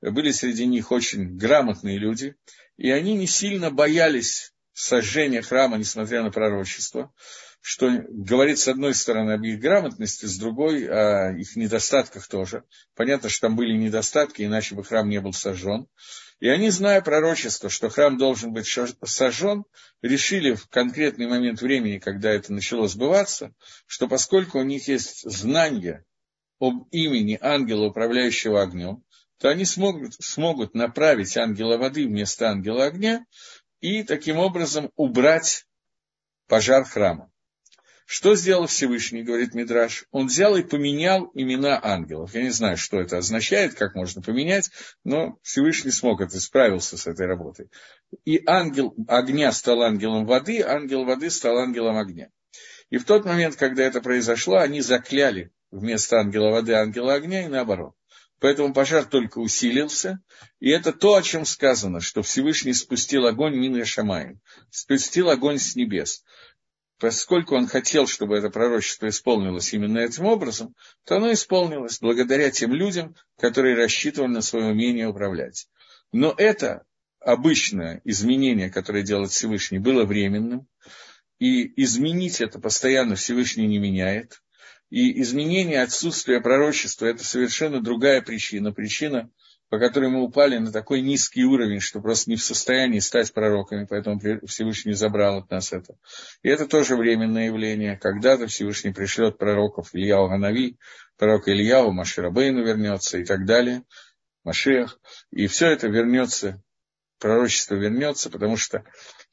[0.00, 2.36] были среди них очень грамотные люди,
[2.76, 7.12] и они не сильно боялись сожжения храма, несмотря на пророчество
[7.66, 12.62] что говорит с одной стороны об их грамотности, с другой о их недостатках тоже.
[12.94, 15.86] Понятно, что там были недостатки, иначе бы храм не был сожжен.
[16.40, 19.64] И они, зная пророчество, что храм должен быть сожжен,
[20.02, 23.54] решили в конкретный момент времени, когда это начало сбываться,
[23.86, 26.04] что поскольку у них есть знание
[26.60, 29.02] об имени ангела, управляющего огнем,
[29.38, 33.24] то они смогут, смогут направить ангела воды вместо ангела огня
[33.80, 35.64] и таким образом убрать
[36.46, 37.30] пожар храма.
[38.06, 40.04] Что сделал Всевышний, говорит Мидраш?
[40.10, 42.34] Он взял и поменял имена ангелов.
[42.34, 44.70] Я не знаю, что это означает, как можно поменять,
[45.04, 47.70] но Всевышний смог это, справился с этой работой.
[48.26, 52.28] И ангел огня стал ангелом воды, ангел воды стал ангелом огня.
[52.90, 57.48] И в тот момент, когда это произошло, они закляли вместо ангела воды ангела огня и
[57.48, 57.94] наоборот.
[58.38, 60.20] Поэтому пожар только усилился.
[60.60, 64.40] И это то, о чем сказано, что Всевышний спустил огонь Мин Шамаем,
[64.70, 66.22] спустил огонь с небес
[67.04, 72.72] поскольку он хотел, чтобы это пророчество исполнилось именно этим образом, то оно исполнилось благодаря тем
[72.72, 75.68] людям, которые рассчитывали на свое умение управлять.
[76.12, 76.86] Но это
[77.20, 80.66] обычное изменение, которое делает Всевышний, было временным,
[81.38, 84.40] и изменить это постоянно Всевышний не меняет.
[84.88, 88.72] И изменение отсутствия пророчества– это совершенно другая причина.
[88.72, 89.28] Причина–
[89.68, 93.86] по которой мы упали на такой низкий уровень, что просто не в состоянии стать пророками,
[93.88, 95.96] поэтому Всевышний забрал от нас это.
[96.42, 97.96] И это тоже временное явление.
[97.96, 100.76] Когда-то Всевышний пришлет пророков Ильяу Ганави,
[101.16, 103.82] пророк Ильяу, Маширабейну вернется и так далее,
[104.44, 105.00] Машех.
[105.30, 106.62] И все это вернется,
[107.18, 108.84] пророчество вернется, потому что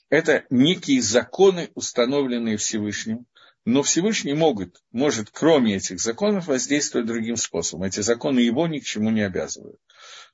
[0.09, 3.25] это некие законы, установленные Всевышним,
[3.63, 7.83] Но Всевышний могут, может, кроме этих законов, воздействовать другим способом.
[7.83, 9.79] Эти законы его ни к чему не обязывают.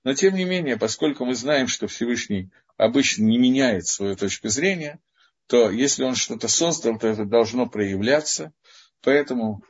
[0.08, 5.02] Но, тем не менее, поскольку мы знаем, что Всевышний обычно не меняет свою точку зрения,
[5.48, 8.54] то если он что-то создал, то это должно проявляться.
[9.02, 9.66] Поэтому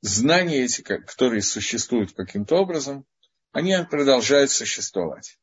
[0.00, 3.04] знания эти, которые существуют каким-то образом,
[3.52, 5.38] они продолжают существовать.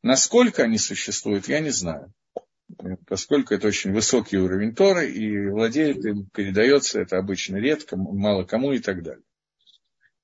[0.00, 2.14] Насколько они существуют, я не знаю.
[3.08, 8.70] Поскольку это очень высокий уровень Торы, и владеет им, передается это обычно редко, мало кому
[8.70, 9.24] и так далее.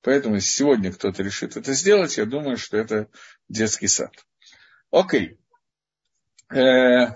[0.01, 3.07] Поэтому, если сегодня кто-то решит это сделать, я думаю, что это
[3.49, 4.13] детский сад.
[4.91, 5.37] Окей.
[6.53, 7.15] Э,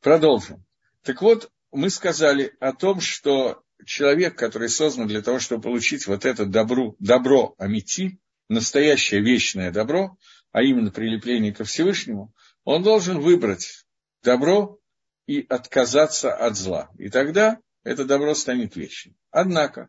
[0.00, 0.64] продолжим.
[1.02, 6.24] Так вот, мы сказали о том, что человек, который создан для того, чтобы получить вот
[6.24, 10.16] это добро, добро Амити, настоящее вечное добро,
[10.50, 13.84] а именно прилепление ко Всевышнему, он должен выбрать
[14.22, 14.78] добро
[15.26, 16.90] и отказаться от зла.
[16.98, 19.14] И тогда это добро станет вечным.
[19.30, 19.88] Однако,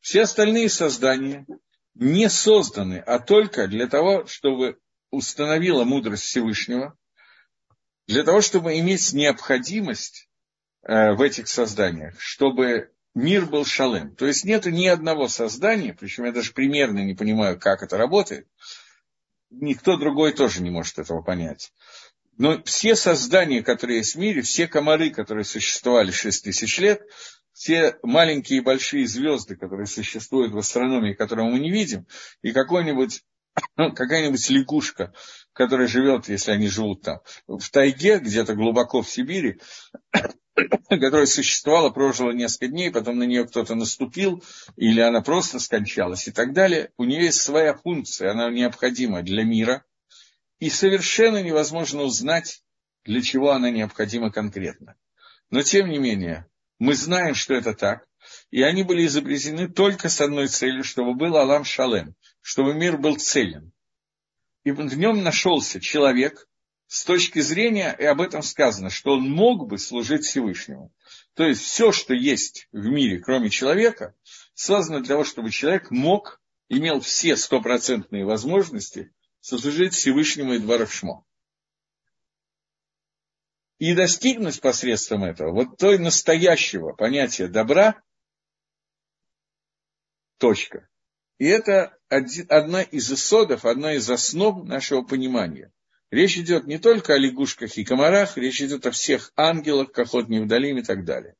[0.00, 1.46] все остальные создания
[1.94, 4.78] не созданы, а только для того, чтобы
[5.10, 6.96] установила мудрость Всевышнего,
[8.06, 10.28] для того, чтобы иметь необходимость
[10.82, 14.14] э, в этих созданиях, чтобы мир был шалем.
[14.14, 18.48] То есть нет ни одного создания, причем я даже примерно не понимаю, как это работает,
[19.50, 21.72] никто другой тоже не может этого понять.
[22.36, 27.02] Но все создания, которые есть в мире, все комары, которые существовали 6 тысяч лет,
[27.52, 32.06] все маленькие и большие звезды, которые существуют в астрономии, которые мы не видим,
[32.42, 33.22] и какой-нибудь
[33.76, 35.12] какая-нибудь лягушка,
[35.52, 39.60] которая живет, если они живут там, в тайге, где-то глубоко в Сибири,
[40.88, 44.42] которая существовала, прожила несколько дней, потом на нее кто-то наступил,
[44.76, 46.90] или она просто скончалась и так далее.
[46.96, 49.84] У нее есть своя функция, она необходима для мира,
[50.58, 52.62] и совершенно невозможно узнать,
[53.04, 54.94] для чего она необходима конкретно.
[55.48, 56.46] Но тем не менее,
[56.80, 58.08] мы знаем, что это так,
[58.50, 63.16] и они были изобретены только с одной целью, чтобы был Алам Шалем, чтобы мир был
[63.16, 63.70] целен.
[64.64, 66.48] И в нем нашелся человек,
[66.86, 70.92] с точки зрения, и об этом сказано, что он мог бы служить Всевышнему.
[71.34, 74.14] То есть все, что есть в мире, кроме человека,
[74.54, 81.24] создано для того, чтобы человек мог, имел все стопроцентные возможности сослужить Всевышнему и Дворовшмо.
[83.80, 88.02] И достигнуть посредством этого вот той настоящего понятия добра,
[90.36, 90.86] точка.
[91.38, 95.72] И это одна из исодов, одна из основ нашего понимания.
[96.10, 100.76] Речь идет не только о лягушках и комарах, речь идет о всех ангелах, Кахот Невдалим
[100.76, 101.34] и так далее.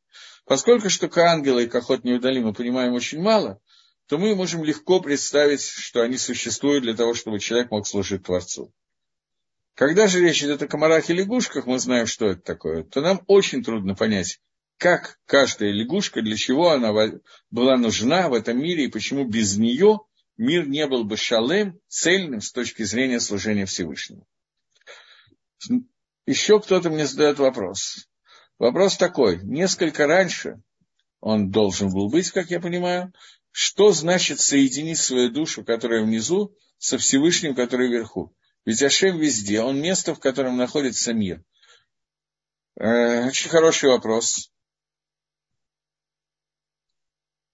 [0.47, 3.61] Поскольку что ангелы и Кахот Невдалим мы понимаем очень мало,
[4.07, 8.73] то мы можем легко представить, что они существуют для того, чтобы человек мог служить Творцу.
[9.81, 13.23] Когда же речь идет о комарах и лягушках, мы знаем, что это такое, то нам
[13.29, 14.39] очень трудно понять,
[14.77, 16.93] как каждая лягушка, для чего она
[17.51, 20.01] была нужна в этом мире и почему без нее
[20.37, 24.27] мир не был бы шалем, цельным с точки зрения служения Всевышнему.
[26.27, 28.07] Еще кто-то мне задает вопрос.
[28.59, 29.43] Вопрос такой.
[29.43, 30.61] Несколько раньше
[31.21, 33.15] он должен был быть, как я понимаю.
[33.51, 38.37] Что значит соединить свою душу, которая внизу, со Всевышним, который вверху?
[38.71, 41.43] Ведь Ашем везде, он место, в котором находится мир.
[42.77, 44.53] Э, очень хороший вопрос.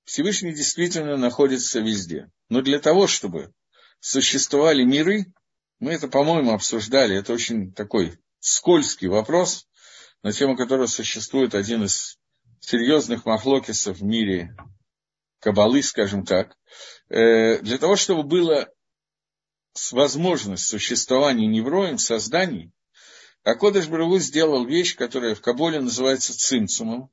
[0.04, 2.30] Всевышний действительно находится везде.
[2.50, 3.54] Но для того, чтобы
[3.98, 5.32] существовали миры,
[5.78, 7.16] мы это, по-моему, обсуждали.
[7.16, 9.66] Это очень такой скользкий вопрос,
[10.22, 12.18] на тему которого существует один из
[12.60, 14.54] серьезных махлокисов в мире
[15.40, 16.54] кабалы, скажем так.
[17.08, 18.70] Э, для того, чтобы было
[19.92, 22.72] возможность существования невроем, созданий,
[23.42, 27.10] Акодыш Брагу сделал вещь, которая в Каболе называется цимцумом.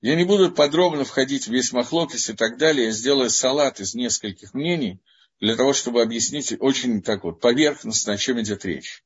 [0.00, 3.94] Я не буду подробно входить в весь махлокис и так далее, я сделаю салат из
[3.94, 5.00] нескольких мнений–
[5.40, 9.04] для того, чтобы объяснить очень так вот поверхностно, о чем идет речь.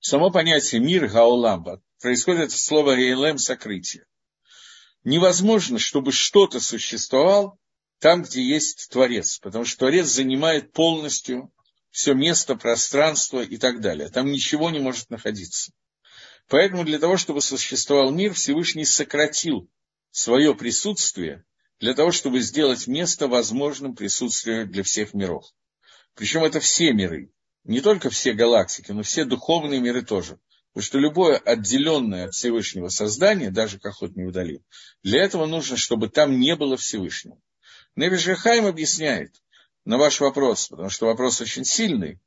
[0.00, 4.06] Само понятие мир гауламба происходит от слова рейлем сокрытие.
[5.04, 7.58] Невозможно, чтобы что-то существовало
[7.98, 11.52] там, где есть Творец, потому что Творец занимает полностью
[11.90, 14.08] все место, пространство и так далее.
[14.10, 15.72] Там ничего не может находиться.
[16.48, 19.68] Поэтому для того, чтобы существовал мир, Всевышний сократил
[20.10, 21.44] свое присутствие
[21.80, 25.44] для того, чтобы сделать место возможным присутствию для всех миров.
[26.14, 27.30] Причем это все миры,
[27.64, 30.38] не только все галактики, но все духовные миры тоже.
[30.72, 34.62] Потому что любое отделенное от Всевышнего создание, даже Кахот не удалит,
[35.02, 37.40] для этого нужно, чтобы там не было Всевышнего.
[37.96, 39.34] Невиш объясняет
[39.84, 42.20] на ваш вопрос, потому что вопрос очень сильный,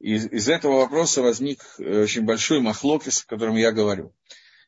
[0.00, 4.14] и из этого вопроса возник очень большой махлокис, о котором я говорю.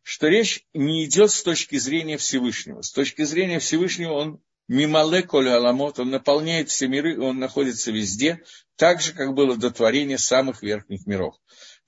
[0.03, 2.81] что речь не идет с точки зрения Всевышнего.
[2.83, 8.43] С точки зрения Всевышнего он мимале коль аламот, он наполняет все миры, он находится везде,
[8.77, 11.35] так же, как было до творения самых верхних миров.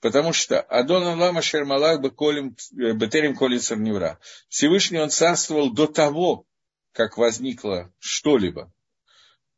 [0.01, 4.19] Потому что Адон Алама Шермалах э, Бетерим Колицер Невра.
[4.47, 6.45] Всевышний он царствовал до того,
[6.99, 8.73] как возникло что-либо.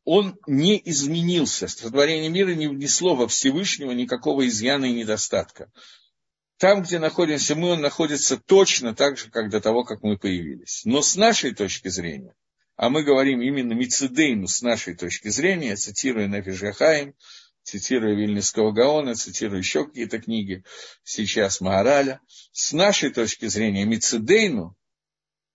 [0.04, 1.66] Он не изменился.
[1.66, 5.72] Сотворение мира не внесло во Всевышнего никакого изъяна и недостатка.
[6.56, 10.82] Там, где находимся мы, он находится точно так же, как до того, как мы появились.
[10.84, 12.36] Но с нашей точки зрения,
[12.76, 17.16] а мы говорим именно Мицедейну с нашей точки зрения, цитируя Нафишгахаим,
[17.64, 20.62] цитируя Вильнинского Гаона, цитируя еще какие-то книги,
[21.02, 22.20] сейчас Магараля,
[22.52, 24.76] с нашей точки зрения Мицедейну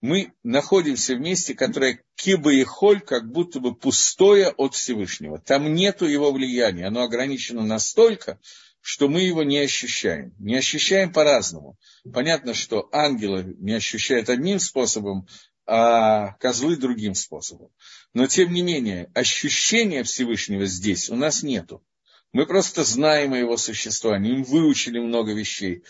[0.02, 5.40] мы находимся в месте, которое киба и холь, как будто бы пустое от Всевышнего.
[5.40, 8.40] Там нету его влияния, оно ограничено настолько,
[8.82, 10.34] что мы его не ощущаем.
[10.38, 11.78] Не ощущаем по-разному.
[12.14, 15.28] Понятно, что ангелы не ощущают одним способом,
[15.66, 17.70] а козлы другим способом.
[18.14, 21.84] Но, тем не менее, ощущения Всевышнего здесь у нас нету.
[22.32, 25.84] Мы просто знаем о его существовании, мы выучили много вещей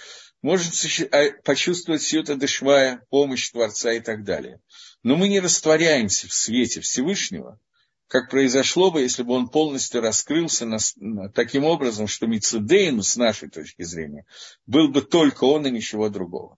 [0.48, 0.72] можем
[1.12, 4.62] а, почувствовать всю это дышвая, помощь Творца и так далее.
[5.04, 7.60] Но мы не растворяемся в свете Всевышнего,
[8.08, 13.18] как произошло бы, если бы он полностью раскрылся на, на, таким образом, что Мицедейну, с
[13.18, 14.26] нашей точки зрения,
[14.66, 16.58] был бы только он и ничего другого.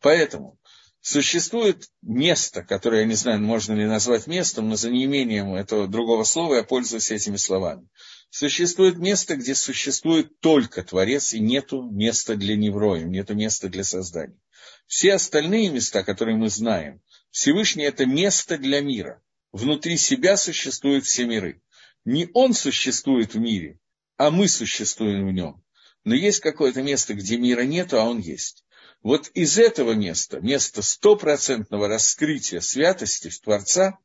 [0.00, 0.58] Поэтому
[1.00, 6.24] существует место, которое, я не знаю, можно ли назвать местом, но за неимением этого другого
[6.24, 7.86] слова я пользуюсь этими словами.
[8.30, 14.38] Существует место, где существует только Творец, и нету места для невроем, нету места для создания.
[14.86, 17.00] Все остальные места, которые мы знаем,
[17.30, 19.22] Всевышний– это место для мира.
[19.52, 21.62] Внутри себя существуют все миры.
[22.04, 23.78] Не он существует в мире,
[24.16, 25.62] а мы существуем в нем.
[26.04, 28.64] Но есть какое-то место, где мира нету, а он есть.
[29.02, 33.98] Вот из этого места, места стопроцентного раскрытия святости Творца,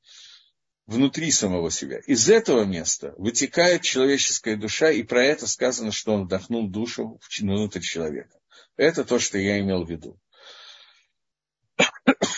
[0.86, 2.00] внутри самого себя.
[2.06, 7.82] Из этого места вытекает человеческая душа, и про это сказано, что он вдохнул душу внутрь
[7.82, 8.38] человека.
[8.76, 10.20] Это то, что я имел в виду.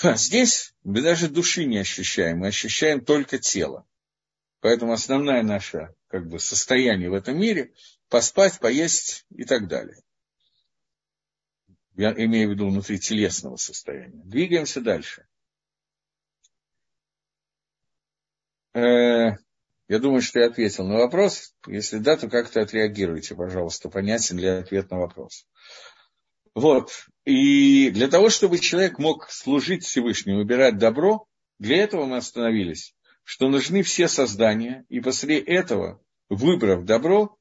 [0.03, 3.87] Здесь мы даже души не ощущаем, мы ощущаем только тело.
[4.61, 7.73] Поэтому основное наше как бы, состояние в этом мире–
[8.09, 9.97] поспать, поесть и так далее.
[11.95, 14.21] Я имею в виду внутри телесного состояния.
[14.23, 15.27] Двигаемся дальше.
[18.01, 21.53] Э, я думаю, что я ответил на вопрос.
[21.67, 25.47] Если да, то как-то отреагируйте, пожалуйста, понятен ли ответ на вопрос.
[26.53, 26.91] Вот.
[27.25, 31.27] И для того, чтобы человек мог служить Всевышнему, убирать добро,
[31.59, 37.37] для этого мы остановились, что нужны все создания, и после этого, выбрав добро,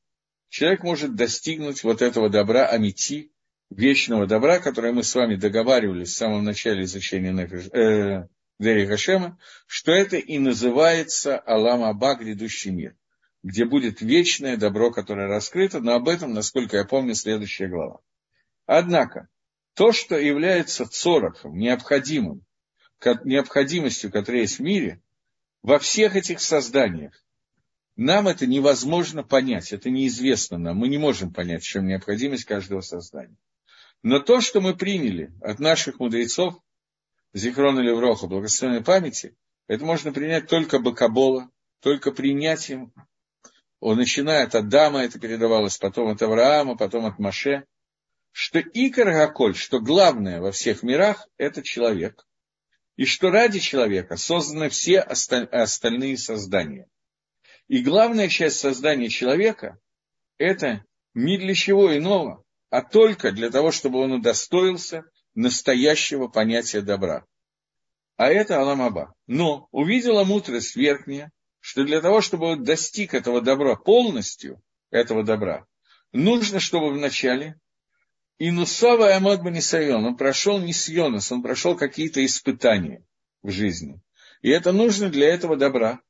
[0.49, 3.33] человек может достигнуть вот этого добра, амити,
[3.71, 7.33] вечного добра, которое мы с вами договаривались в самом начале изучения
[7.73, 8.29] э,
[8.59, 12.97] Дери Хашема, что это и называется Алам Аба, грядущий мир,
[13.43, 18.01] где будет вечное добро, которое раскрыто, но об этом, насколько я помню, следующая глава.
[18.67, 19.29] Однако,
[19.75, 22.45] то, что является цорохом, необходимым,
[23.25, 25.03] необходимостью, которая есть в мире,
[25.63, 27.13] во всех этих созданиях,
[27.97, 32.81] нам это невозможно понять, это неизвестно нам, мы не можем понять, в чем необходимость каждого
[32.81, 33.37] создания.
[34.03, 36.55] Но то, что мы приняли от наших мудрецов,
[37.35, 42.95] Зихрона Левроха, благословенной памяти, это можно принять только Бакабола, только принятием.
[43.81, 47.67] Он начинает от Дама, это передавалось потом от Авраама, потом от Маше,
[48.31, 52.25] что Икар Гаколь, что главное во всех мирах, это человек.
[52.97, 56.89] И что ради человека созданы все остальные создания.
[57.67, 59.79] И главная часть создания человека–
[60.39, 65.05] это не для чего иного, а только для того, чтобы он удостоился
[65.35, 67.25] настоящего понятия добра.
[68.17, 69.15] А это Аламаба.
[69.27, 75.67] Но увидела мудрость верхняя, что для того, чтобы он достиг этого добра полностью, этого добра,
[76.13, 77.59] нужно, чтобы вначале
[78.39, 83.05] Инусава Амад Банисайон, он прошел не Сионос, он прошел какие-то испытания
[83.43, 84.01] в жизни.
[84.43, 86.01] И это нужно для этого добра.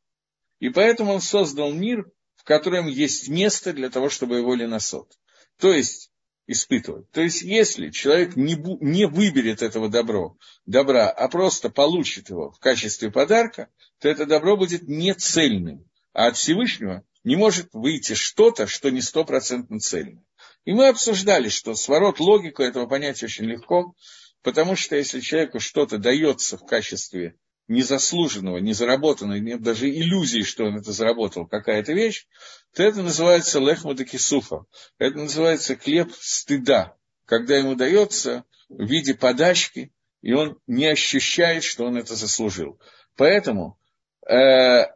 [0.58, 5.12] И поэтому он создал мир, в котором есть место для того, чтобы его леносот.
[5.58, 6.10] То есть,
[6.46, 7.10] испытывать.
[7.10, 10.36] То есть, если человек не, бу, не выберет этого добро,
[10.66, 13.68] добра, а просто получит его в качестве подарка,
[14.00, 15.88] то это добро будет не цельным.
[16.12, 20.22] А от Всевышнего не может выйти что-то, что не стопроцентно цельно.
[20.64, 23.94] И мы обсуждали, что сворот логику этого понять очень легко,
[24.42, 27.36] потому что если человеку что-то дается в качестве
[27.68, 32.26] незаслуженного, незаработанного, нет даже иллюзии, что он это заработал, какая-то вещь,
[32.74, 34.64] то это называется лехмада кисуфа.
[34.98, 41.84] Это называется хлеб стыда, когда ему дается в виде подачки, и он не ощущает, что
[41.84, 42.80] он это заслужил.
[43.16, 43.78] Поэтому,
[44.26, 44.86] э,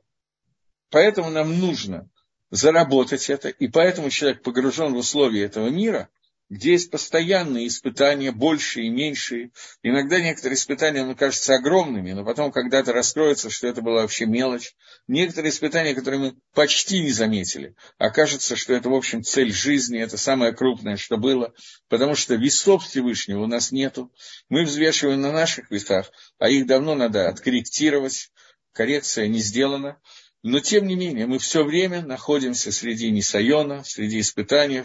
[0.91, 2.11] поэтому нам нужно
[2.51, 6.09] заработать это, и поэтому человек погружен в условия этого мира,
[6.51, 9.51] где есть постоянные испытания, большие и меньшие.
[9.83, 14.75] Иногда некоторые испытания, ну, кажутся огромными, но потом когда-то раскроется, что это была вообще мелочь.
[15.07, 20.17] Некоторые испытания, которые мы почти не заметили, окажется, что это, в общем, цель жизни, это
[20.17, 21.53] самое крупное, что было,
[21.89, 24.11] потому что весов Всевышнего у нас нету.
[24.49, 28.31] Мы взвешиваем на наших весах, а их давно надо откорректировать,
[28.73, 29.99] коррекция не сделана.
[30.43, 34.85] Но, тем не менее, мы все время находимся среди Нисайона, среди испытаний,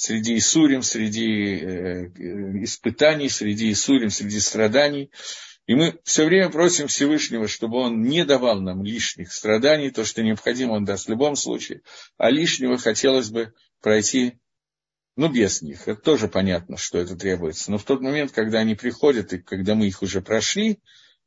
[0.00, 2.06] среди Исурим, среди э,
[2.64, 5.10] испытаний, среди Исурим, среди страданий.
[5.66, 10.22] И мы все время просим Всевышнего, чтобы он не давал нам лишних страданий, то, что
[10.22, 11.82] необходимо, он даст в любом случае,
[12.16, 14.38] а лишнего хотелось бы пройти,
[15.16, 15.86] ну, без них.
[15.86, 17.70] Это тоже понятно, что это требуется.
[17.70, 20.78] Но в тот момент, когда они приходят, и когда мы их уже прошли,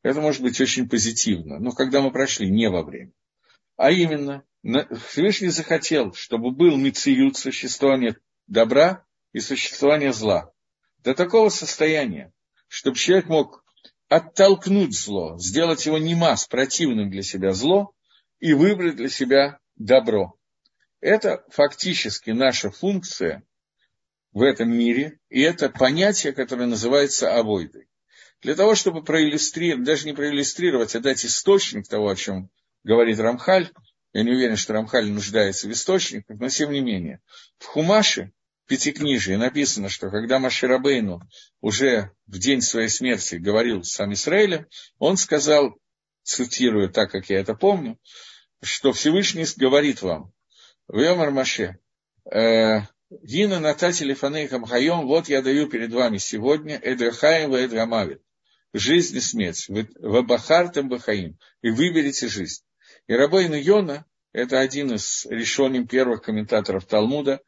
[0.02, 1.60] это может быть очень позитивно.
[1.60, 3.12] Но когда мы прошли, не во время.
[3.78, 4.44] А именно,
[5.10, 8.16] Всевышний захотел, чтобы был мициют, существование
[8.48, 10.52] добра и существования зла.
[11.00, 12.32] До такого состояния,
[12.68, 13.64] чтобы человек мог
[14.08, 17.94] оттолкнуть зло, сделать его немас противным для себя зло
[18.40, 20.36] и выбрать для себя добро.
[21.02, 23.44] Это фактически наша функция
[24.32, 27.88] в этом мире, и это понятие, которое называется авойдой.
[28.42, 32.50] Для того, чтобы проиллюстрировать, даже не проиллюстрировать, а дать источник того, о чем
[32.84, 33.72] говорит Рамхаль,
[34.14, 37.20] я не уверен, что Рамхаль нуждается в источниках, но тем не менее.
[37.58, 38.32] В Хумаше,
[38.68, 41.22] Пятикнижии, написано, что когда Маширабейну
[41.60, 44.68] уже в день своей смерти говорил сам Израилем,
[45.00, 45.78] он сказал,
[46.24, 47.98] цитирую так, как я это помню,
[48.62, 50.32] что Всевышний говорит вам,
[50.88, 51.80] Вемар Маше,
[52.32, 58.22] «Э, Дина Ната телефонейхам хайом, вот я даю перед вами сегодня Эдрахаем и Эдрамавит,
[58.74, 62.64] жизнь и смерть, в Бахартам Бахаим, и выберите жизнь.
[63.08, 67.42] И Рабейну Йона, это один из решений первых комментаторов Талмуда,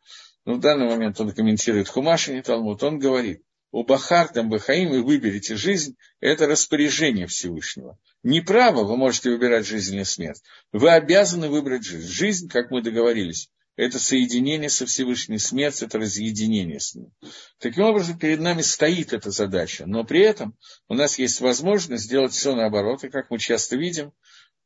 [0.45, 3.41] но в данный момент он комментирует Хумаш, не Талмуд, он говорит,
[3.71, 7.97] у Бахартам Бахаим и выберите жизнь, это распоряжение Всевышнего.
[8.23, 10.41] Не право вы можете выбирать жизнь или смерть.
[10.71, 12.07] Вы обязаны выбрать жизнь.
[12.07, 17.11] Жизнь, как мы договорились, это соединение со Всевышним, смерть– это разъединение с ним.
[17.59, 20.55] Таким образом, перед нами стоит эта задача, но при этом
[20.87, 24.13] у нас есть возможность сделать все наоборот, и как мы часто видим,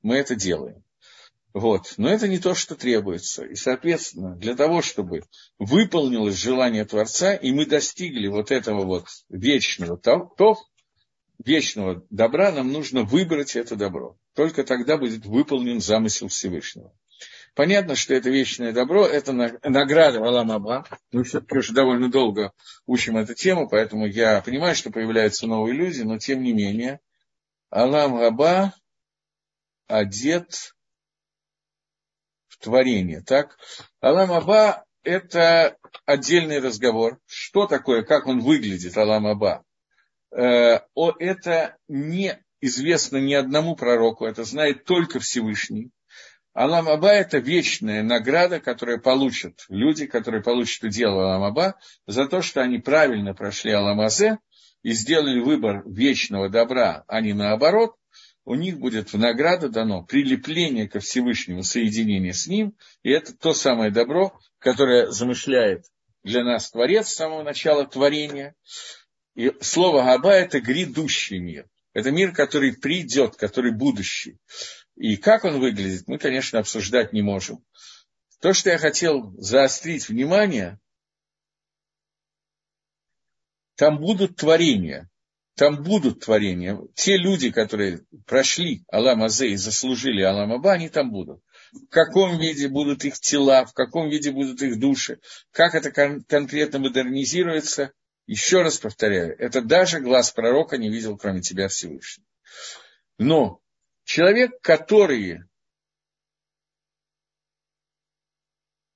[0.01, 0.83] мы это делаем.
[1.53, 1.95] Вот.
[1.97, 3.43] Но это не то, что требуется.
[3.43, 5.23] И, соответственно, для того, чтобы
[5.57, 10.57] выполнилось желание Творца, и мы достигли вот этого вот вечного то,
[11.43, 14.17] вечного добра, нам нужно выбрать это добро.
[14.35, 16.93] Только тогда будет выполнен замысел Всевышнего.
[17.55, 20.85] Понятно, что это вечное добро, это награда Алам Аба.
[21.11, 22.53] Мы все-таки уже довольно долго
[22.85, 26.99] учим эту тему, поэтому я понимаю, что появляются новые люди, но тем не менее,
[27.69, 28.73] Алам Аба
[29.89, 30.73] одет
[32.61, 33.21] творение.
[33.21, 33.57] Так?
[34.01, 37.19] Алам Аба– это отдельный разговор.
[37.25, 39.63] Что такое, как он выглядит, Алам Аба?
[40.31, 40.79] Э,
[41.19, 45.91] это не известно ни одному пророку, это знает только Всевышний.
[46.53, 51.75] Алам Аба– это вечная награда, которую получат люди, которые получат удел Алам Аба
[52.05, 54.39] за то, что они правильно прошли Аламазе
[54.83, 57.95] и сделали выбор вечного добра, а не наоборот,
[58.49, 63.53] у них будет в награду дано прилепление ко Всевышнему, соединение с Ним, и это то
[63.53, 65.85] самое добро, которое замышляет
[66.23, 68.55] для нас Творец с самого начала творения.
[69.35, 71.67] И слово Габа– это грядущий мир.
[71.93, 74.39] Это мир, который придет, который будущий.
[74.95, 77.63] И как он выглядит, мы, конечно, обсуждать не можем.
[78.41, 80.79] То, что я хотел заострить внимание,
[83.75, 85.07] там будут творения,
[85.59, 86.79] там будут творения.
[86.95, 91.43] Те люди, которые прошли Алам Азе и заслужили Алам Аба, они там будут.
[91.73, 95.19] В каком виде будут их тела, в каком виде будут их души,
[95.51, 97.91] как это кон- конкретно модернизируется,
[98.25, 102.23] еще раз повторяю, это даже глаз пророка не видел, кроме тебя Всевышний.
[103.17, 103.59] Но
[104.05, 105.41] человек, который...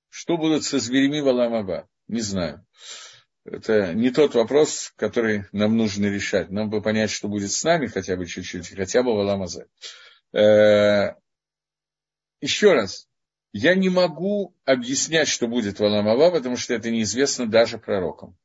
[0.08, 1.90] Что будут со зверями в Аламаба?
[2.08, 2.66] Не знаю
[3.44, 6.50] это не тот вопрос, который нам нужно решать.
[6.50, 9.66] Нам бы понять, что будет с нами хотя бы чуть-чуть, хотя бы в Аламазе.
[10.32, 11.14] Э,
[12.40, 13.08] еще раз,
[13.52, 18.36] я не могу объяснять, что будет в Аламава, потому что это неизвестно даже пророкам.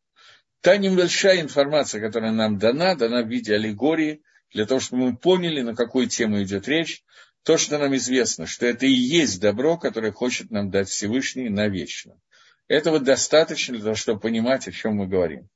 [0.62, 4.22] Та небольшая информация, которая нам дана, дана в виде аллегории,
[4.52, 7.04] для того, чтобы мы поняли, на какую тему идет речь,
[7.44, 12.20] то, что нам известно, что это и есть добро, которое хочет нам дать Всевышний навечно.
[12.70, 15.50] Этого достаточно для того, чтобы понимать, о чем мы говорим.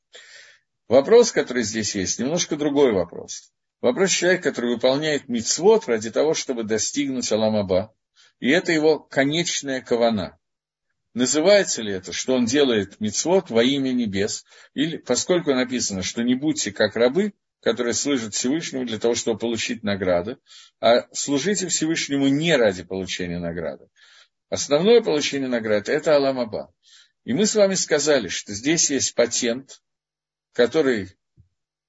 [0.90, 3.54] Вопрос, который здесь есть, немножко другой вопрос.
[3.82, 7.96] Вопрос человека, который выполняет мицвод ради того, чтобы достигнуть Аламаба.
[8.40, 10.40] И это его конечная кавана.
[11.14, 14.44] Называется ли это, что он делает мицвод во имя небес?
[14.74, 19.84] Или, поскольку написано, что не будьте как рабы, которые служат Всевышнему для того, чтобы получить
[19.84, 20.38] награды,
[20.82, 23.88] а служите Всевышнему не ради получения награды.
[24.50, 26.74] Основное получение награды– это Аламаба.
[27.24, 29.82] И мы с вами сказали, что здесь есть патент,
[30.54, 31.10] который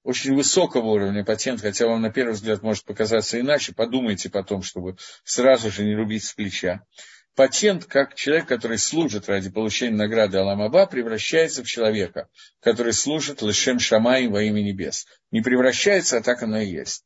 [0.03, 4.97] очень высокого уровня патент, хотя вам на первый взгляд может показаться иначе, подумайте потом, чтобы
[5.23, 6.85] сразу же не рубить с плеча.
[7.35, 12.29] Патент, как человек, который служит ради получения награды Аламаба, превращается в человека,
[12.61, 15.05] который служит Лешем Шамаем во имя небес.
[15.31, 17.03] Не превращается, а так оно и есть.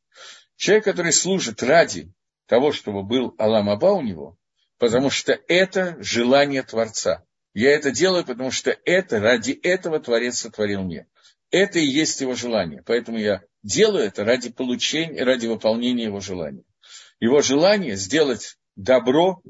[0.54, 2.12] Человек, который служит ради
[2.46, 4.36] того, чтобы был Аламаба у него,
[4.78, 7.24] потому что это желание Творца.
[7.52, 11.06] Я это делаю, потому что это, ради этого Творец сотворил мир.
[11.50, 12.82] Это и есть его желание.
[12.86, 16.64] Поэтому я делаю это ради получения, ради выполнения его желания.
[17.18, 19.42] Его желание сделать добро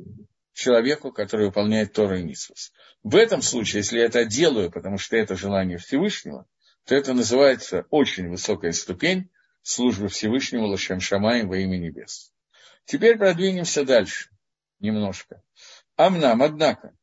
[0.54, 2.72] человеку, который выполняет Тору и Митсвус.
[3.02, 6.46] В этом случае, если я это делаю, потому что это желание Всевышнего,
[6.86, 9.30] то это называется очень высокая ступень
[9.62, 12.32] службы Всевышнему Лашем Шамаем во имя небес.
[12.84, 14.30] Теперь продвинемся дальше
[14.80, 15.42] немножко.
[15.96, 16.94] Амнам, однако,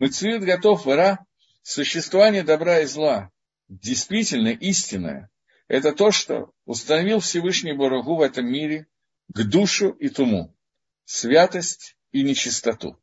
[0.00, 1.26] Мыцвит готов вора,
[1.60, 3.30] существование добра и зла,
[3.68, 5.30] действительно истинное,
[5.68, 8.86] это то, что установил Всевышний Барагу в этом мире
[9.28, 10.56] к душу и туму,
[11.04, 12.98] святость и нечистоту.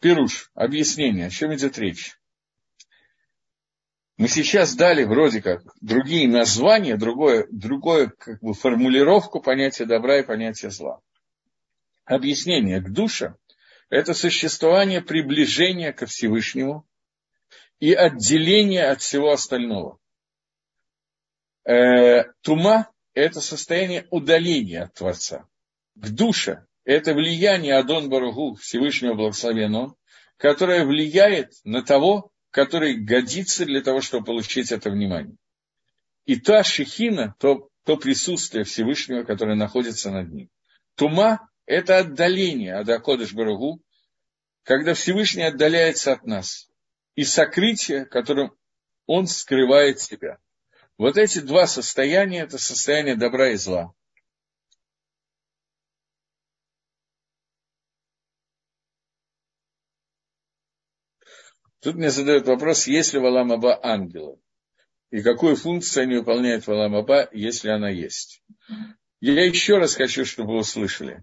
[0.00, 2.20] Пируш, объяснение, о чем идет речь.
[4.18, 10.22] Мы сейчас дали вроде как другие названия, другое, другое как бы формулировку понятия добра и
[10.22, 11.00] понятия зла.
[12.04, 13.34] Объяснение к душе–
[13.88, 16.86] это существование приближения ко Всевышнему,
[17.78, 19.98] и отделение от всего остального.
[21.64, 25.46] Э, тума– это состояние удаления от Творца.
[25.94, 29.94] К душе– это влияние Адон Баругу, Всевышнего Благословенного,
[30.36, 35.36] которое влияет на того, который годится для того, чтобы получить это внимание.
[36.24, 40.48] И та шехина, то, то присутствие Всевышнего, которое находится над ним.
[40.94, 43.82] Тума– это отдаление от Акодыш Баругу,
[44.62, 46.70] когда Всевышний отдаляется от нас
[47.14, 48.56] и сокрытие, которым
[49.06, 50.38] он скрывает себя.
[50.96, 53.92] Вот эти два состояния– это состояние добра и зла.
[61.80, 64.40] Тут мне задают вопрос, есть ли в Аламаба ангелы?
[65.10, 68.42] И какую функцию они выполняют в Аламаба, если она есть?
[69.20, 71.22] Я еще раз хочу, чтобы вы услышали.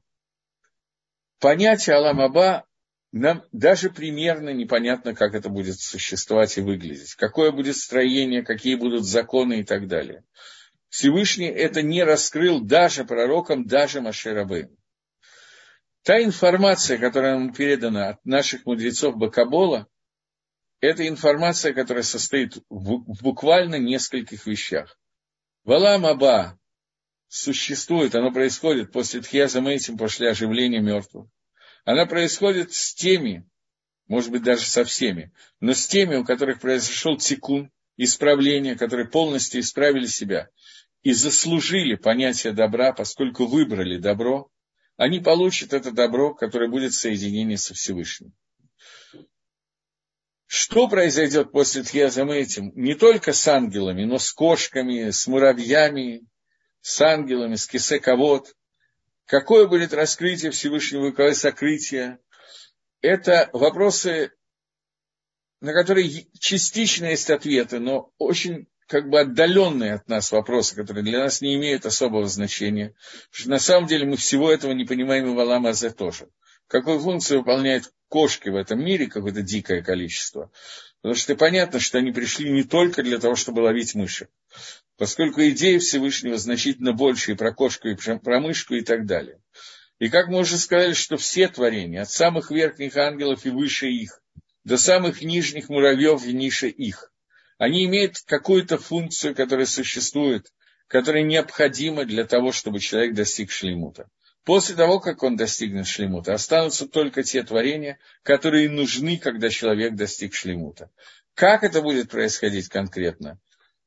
[1.40, 2.66] Понятие Аламаба
[3.12, 9.06] нам даже примерно непонятно, как это будет существовать и выглядеть, какое будет строение, какие будут
[9.06, 10.24] законы и так далее.
[10.90, 14.76] Всевышний это не раскрыл даже пророкам, даже Маширабы.
[16.04, 19.88] Та информация, которая нам передана от наших мудрецов Бакабола,
[20.82, 25.00] это информация, которая состоит в буквально нескольких вещах.
[25.64, 26.60] Валам Аба
[27.36, 31.28] существует, оно происходит после Тхьяза этим, после оживления мертвых
[31.86, 33.46] она происходит с теми,
[34.08, 39.62] может быть, даже со всеми, но с теми, у которых произошел тикун, исправление, которые полностью
[39.62, 40.50] исправили себя
[41.02, 44.50] и заслужили понятие добра, поскольку выбрали добро,
[44.96, 48.34] они получат это добро, которое будет соединение со Всевышним.
[50.46, 52.72] Что произойдет после Тхьяза этим?
[52.76, 56.28] Не только с ангелами, но с кошками, с муравьями,
[56.84, 58.54] с ангелами, с кисековод,
[59.26, 62.20] Какое будет раскрытие Всевышнего, какое сокрытие?
[63.02, 64.32] Это вопросы,
[65.62, 71.20] на которые частично есть ответы, но очень как бы отдаленные от нас вопросы, которые для
[71.20, 72.96] нас не имеют особого значения.
[73.32, 76.30] Потому что на самом деле мы всего этого не понимаем и в Аламазе тоже.
[76.68, 80.52] Какую функцию выполняют кошки в этом мире, какое-то дикое количество.
[81.02, 84.28] Потому что понятно, что они пришли не только для того, чтобы ловить мыши
[84.98, 89.40] поскольку идея Всевышнего значительно больше и про кошку, и про мышку и так далее.
[90.00, 94.22] И как мы уже сказали, что все творения, от самых верхних ангелов и выше их,
[94.64, 97.12] до самых нижних муравьев и ниже их,
[97.58, 100.52] они имеют какую-то функцию, которая существует,
[100.88, 104.10] которая необходима для того, чтобы человек достиг шлемута.
[104.44, 110.34] После того, как он достигнет шлемута, останутся только те творения, которые нужны, когда человек достиг
[110.34, 110.90] шлемута.
[111.34, 113.40] Как это будет происходить конкретно?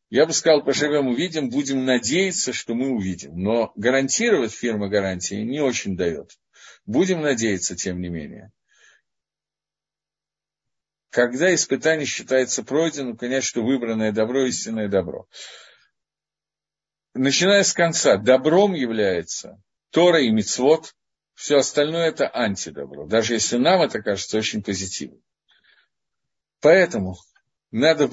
[0.08, 3.36] Я бы сказал, поживем, увидим, будем надеяться, что мы увидим.
[3.36, 6.38] Но гарантировать фирма гарантии не очень дает.
[6.84, 8.52] Будем надеяться, тем не менее.
[11.16, 15.26] когда испытание считается пройденным, что выбранное добро– истинное добро.
[17.14, 19.58] Начиная с конца, добром является
[19.92, 20.94] Тора и Мицвод,
[21.32, 25.22] все остальное– это антидобро, даже если нам это кажется очень позитивным.
[26.60, 27.16] Поэтому
[27.70, 28.08] надо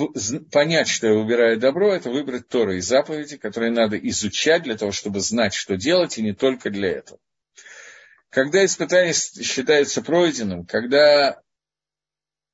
[0.51, 4.91] понять, что я выбираю добро, это выбрать Торы и заповеди, которые надо изучать для того,
[4.91, 7.20] чтобы знать, что делать, и не только для этого.
[8.30, 11.39] Когда испытание считается пройденным, когда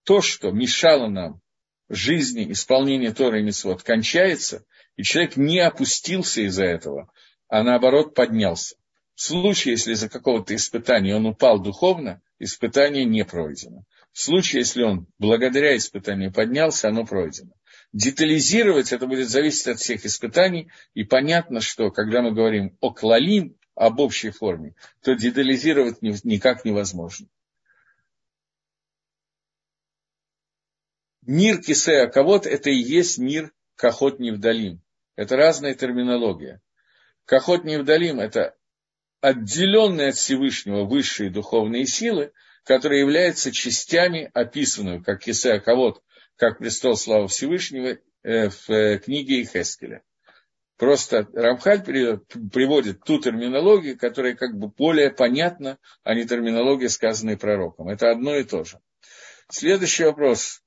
[0.04, 1.42] то, что мешало нам
[1.88, 7.12] жизни, исполнение Торы и Митцвот, кончается, и человек не опустился из-за этого,
[7.48, 8.76] а наоборот поднялся.
[9.16, 13.84] В случае, если из-за какого-то испытания он упал духовно, испытание не пройдено.
[14.12, 17.54] В случае, если он благодаря испытанию поднялся, оно пройдено.
[17.94, 23.56] Детализировать это будет зависеть от всех испытаний, и понятно, что когда мы говорим о клалим,
[23.80, 27.28] об общей форме, то детализировать никак невозможно.
[31.22, 34.82] Мир Кисея Кавод– это и есть мир Кахот Невдалим.
[35.16, 36.62] Это разная терминология.
[37.24, 38.58] Кахот Невдалим– это
[39.22, 42.34] отделенные от Всевышнего высшие духовные силы,
[42.70, 46.04] которые являются частями, описанными как Кисея Кавод,
[46.36, 50.04] как престол славы Всевышнего э, в э, книге Ихескеля.
[50.78, 57.90] Просто Рамхаль приводит ту терминологию, которая как бы более понятна, а не терминология, сказанная пророком.
[57.90, 58.80] Это одно и то же.
[59.50, 60.62] Следующий вопрос.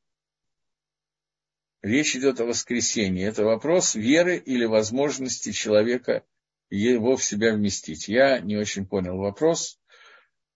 [1.82, 3.24] Речь идет о воскресении.
[3.24, 6.24] Это вопрос веры или возможности человека
[6.68, 8.08] его в себя вместить.
[8.08, 9.78] Я не очень понял вопрос.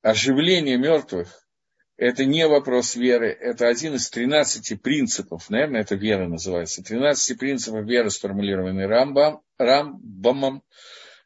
[0.07, 1.49] Оживление мертвых
[1.97, 7.85] это не вопрос веры, это один из 13 принципов, наверное, это вера называется, 13 принципов
[7.85, 10.63] веры, сформулированные Рамбам, Рамбамом,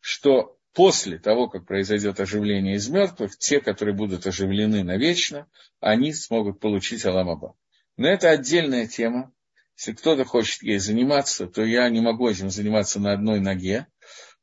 [0.00, 5.46] что после того, как произойдет оживление из мертвых, те, которые будут оживлены навечно,
[5.80, 7.54] они смогут получить Аламаба.
[7.98, 9.30] Но это отдельная тема.
[9.76, 13.88] Если кто-то хочет ей заниматься, то я не могу этим заниматься на одной ноге.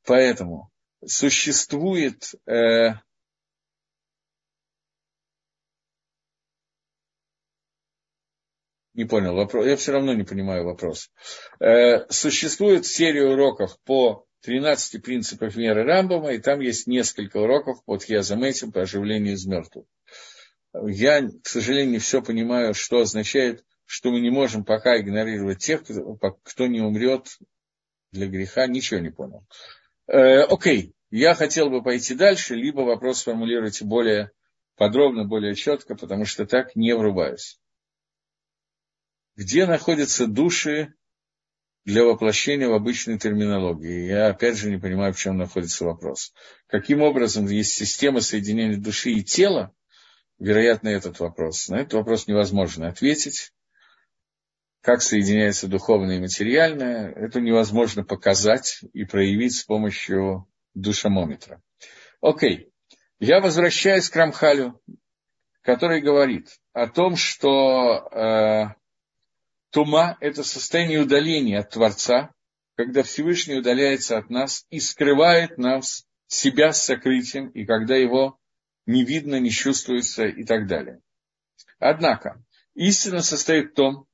[0.05, 0.69] Поэтому
[1.03, 2.97] существует э,
[8.97, 9.67] Не понял вопрос.
[9.67, 11.11] Я все равно не понимаю вопрос.
[11.59, 17.97] Э, существует серия уроков по 13 принципов меры Рамбама, и там есть несколько уроков по
[17.97, 19.85] Тхиазаметим, по оживлению из мертвых.
[20.73, 25.83] Я, к сожалению, не все понимаю, что означает, что мы не можем пока игнорировать тех,
[25.83, 27.27] кто не умрет
[28.11, 28.65] для греха.
[28.65, 29.45] Ничего не понял.
[30.07, 34.31] Э, окей, я хотел бы пойти дальше, либо вопрос сформулируйте более
[34.75, 37.59] подробно, более четко, потому что так не врубаюсь
[39.37, 40.95] где находятся души
[41.85, 44.07] для воплощения в обычной терминологии.
[44.07, 46.33] Я опять же не понимаю, в чем находится вопрос.
[46.65, 49.73] Каким образом есть система соединения души и тела?
[50.39, 51.69] Вероятно, этот вопрос.
[51.69, 53.53] На этот вопрос невозможно ответить.
[54.81, 61.61] Как соединяется духовное и материальное, это невозможно показать и проявить с помощью душамометра.
[62.21, 62.71] Окей.
[63.19, 64.79] Я возвращаюсь к Рамхалю,
[65.61, 68.75] который говорит о том, что э,
[69.77, 72.33] Тума– это состояние удаления от Творца,
[72.77, 78.39] когда Всевышний удаляется от нас и скрывает нас, себя с сокрытием, и когда его
[78.87, 80.99] не видно, не чувствуется и так далее.
[81.77, 84.07] Однако, истина состоит в том,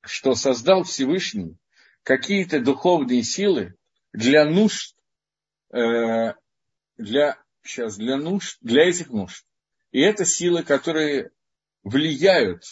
[0.00, 1.56] что создал Всевышний
[2.04, 3.74] какие-то духовные силы
[4.12, 4.94] для нужд,
[5.72, 6.34] э,
[6.98, 9.44] для, сейчас, для нужд, для этих нужд.
[9.90, 11.32] И это силы, которые
[11.82, 12.62] влияют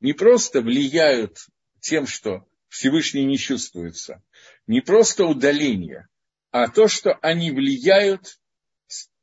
[0.00, 1.46] не просто влияют
[1.80, 4.22] тем, что Всевышний не чувствуется,
[4.66, 6.08] не просто удаление,
[6.50, 8.38] а то, что они влияют,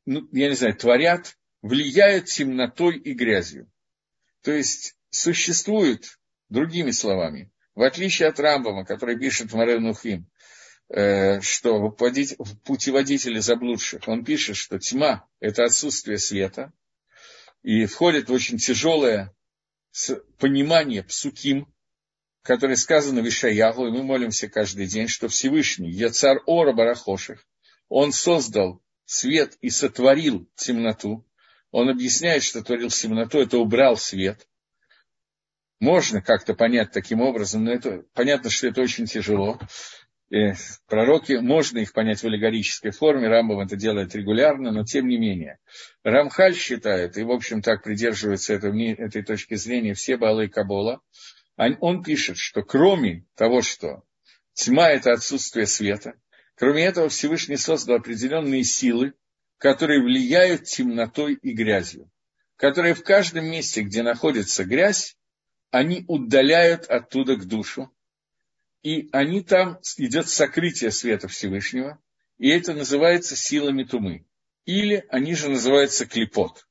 [0.05, 3.71] ну, я не знаю, творят, влияют темнотой и грязью.
[4.41, 10.29] То есть существует, другими словами, в отличие от Рамбама, который пишет в Маренухим,
[10.89, 16.71] э, что в путеводителе заблудших, он пишет, что тьма– это отсутствие света,
[17.63, 19.33] и входит в очень тяжелое
[20.37, 21.73] понимание псуким,
[22.45, 27.43] которое сказано в Ишаягу, и мы молимся каждый день, что Всевышний, Яцар Ора Барахоших,
[27.89, 31.25] он создал свет и сотворил темноту.
[31.71, 34.47] Он объясняет, что творил темноту, это убрал свет.
[35.79, 39.59] Можно как-то понять таким образом, но это понятно, что это очень тяжело.
[40.29, 40.53] И
[40.87, 45.57] пророки, можно их понять в аллегорической форме, Рамбам это делает регулярно, но тем не менее.
[46.03, 51.01] Рамхаль считает, и в общем так придерживается этой точки зрения все Балы Кабола,
[51.57, 54.03] он пишет, что кроме того, что
[54.53, 56.13] тьма– это отсутствие света,
[56.55, 59.13] кроме этого Всевышний создал определенные силы,
[59.57, 62.11] которые влияют темнотой и грязью,
[62.57, 65.17] которые в каждом месте, где находится грязь,
[65.71, 67.91] они удаляют оттуда к душу,
[68.83, 71.99] и они там, идет сокрытие света Всевышнего,
[72.37, 74.25] и это называется силами тумы.
[74.65, 76.67] Или они же называются клепот.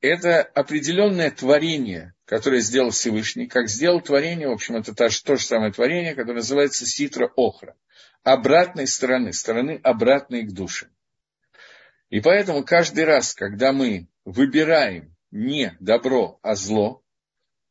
[0.00, 5.44] Это определенное творение, которое сделал Всевышний, как сделал творение, в общем, это то, то же
[5.44, 7.76] самое творение, которое называется ситра охра,
[8.22, 10.88] обратной стороны, стороны обратной к душе.
[12.10, 17.02] И поэтому каждый раз, когда мы выбираем не добро, а зло,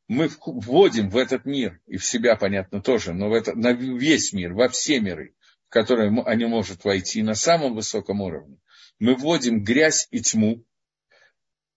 [0.08, 4.34] мы вводим в этот мир, и в себя, понятно, тоже, но в это, на весь
[4.34, 5.36] мир, во все миры,
[5.68, 8.58] в которые они могут войти на самом высоком уровне,
[9.00, 10.64] мы вводим грязь и тьму,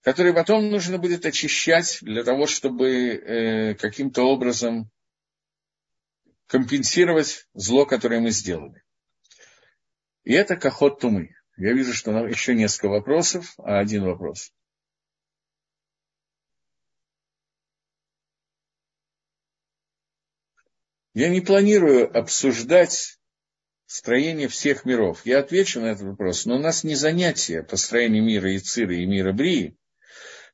[0.02, 4.90] которые потом нужно будет очищать для того, чтобы э, каким-то образом
[6.46, 8.82] компенсировать зло, которое мы сделали.
[10.24, 11.34] И это кахот тумы.
[11.56, 14.52] Я вижу, что еще несколько вопросов, а один вопрос.
[21.14, 23.18] Я не планирую обсуждать
[23.86, 25.26] строение всех миров.
[25.26, 29.06] Я отвечу на этот вопрос, но у нас не занятие по строению мира Ициры и
[29.06, 29.76] мира Брии.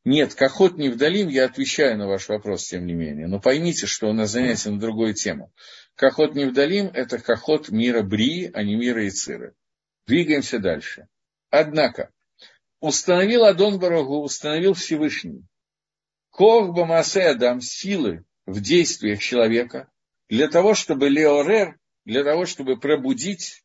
[0.04, 3.26] Нет, Кахот не вдалим, я отвечаю на ваш вопрос, тем не менее.
[3.26, 5.52] Но поймите, что у нас занятие на другую тему.
[5.94, 9.54] Кахот не вдалим– это Кахот мира Брии, а не мира Ициры.
[10.06, 11.08] Двигаемся дальше.
[11.50, 12.10] Однако,
[12.80, 15.44] установил Адон Барагу, установил Всевышний.
[16.30, 19.88] Кох Бамасе Адам, силы в действиях человека–
[20.28, 23.62] для того, чтобы Леорер, для того, чтобы пробудить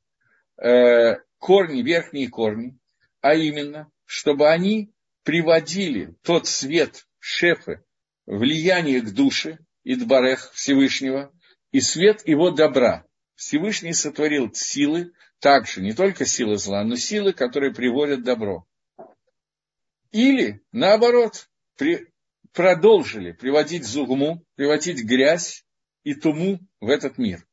[0.57, 2.77] э, корни, верхние корни,
[3.21, 4.91] а именно, чтобы они
[5.29, 7.83] приводили тот свет шефы,
[8.25, 11.31] влияние к душе, Идбарех Всевышнего,
[11.71, 13.05] и свет его добра.
[13.35, 18.65] Всевышний сотворил силы, также не только силы зла, но силы, которые приводят добро.
[20.11, 22.07] Или, наоборот, при,
[22.51, 25.63] продолжили приводить зугму, приводить грязь,
[26.03, 27.45] и туму в этот мир.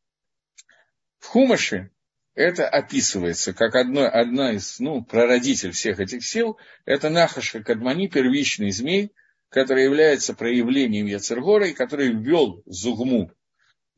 [1.19, 1.91] В Хумаше
[2.37, 8.71] это описывается как одно, одна из, ну, прародитель всех этих сил, это Нахаша Кадмани, первичный
[8.71, 9.13] змей,
[9.49, 13.33] который является проявлением Яцергора, и который ввел Зугму,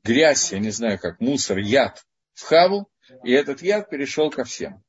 [0.05, 2.89] грязь, я не знаю как, мусор, яд в Хаву,
[3.25, 4.85] и этот яд перешел ко всем.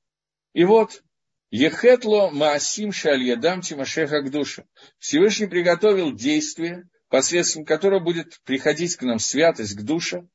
[0.53, 1.01] И вот,
[1.49, 4.65] Ехетло Маасим Шальядам Тимашеха к душе.
[4.99, 10.27] Всевышний приготовил действие, посредством которого будет приходить к нам святость, к душе,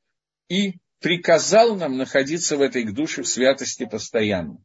[0.49, 4.57] и приказал нам находиться в этой душе в святости постоянно.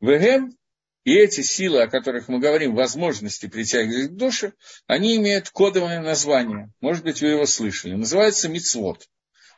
[0.00, 0.56] Вегем
[1.04, 4.52] и эти силы, о которых мы говорим, возможности притягивать к душе,
[4.86, 6.70] они имеют кодовое название.
[6.80, 7.94] Может быть, вы его слышали.
[7.94, 9.08] Называется мицвод.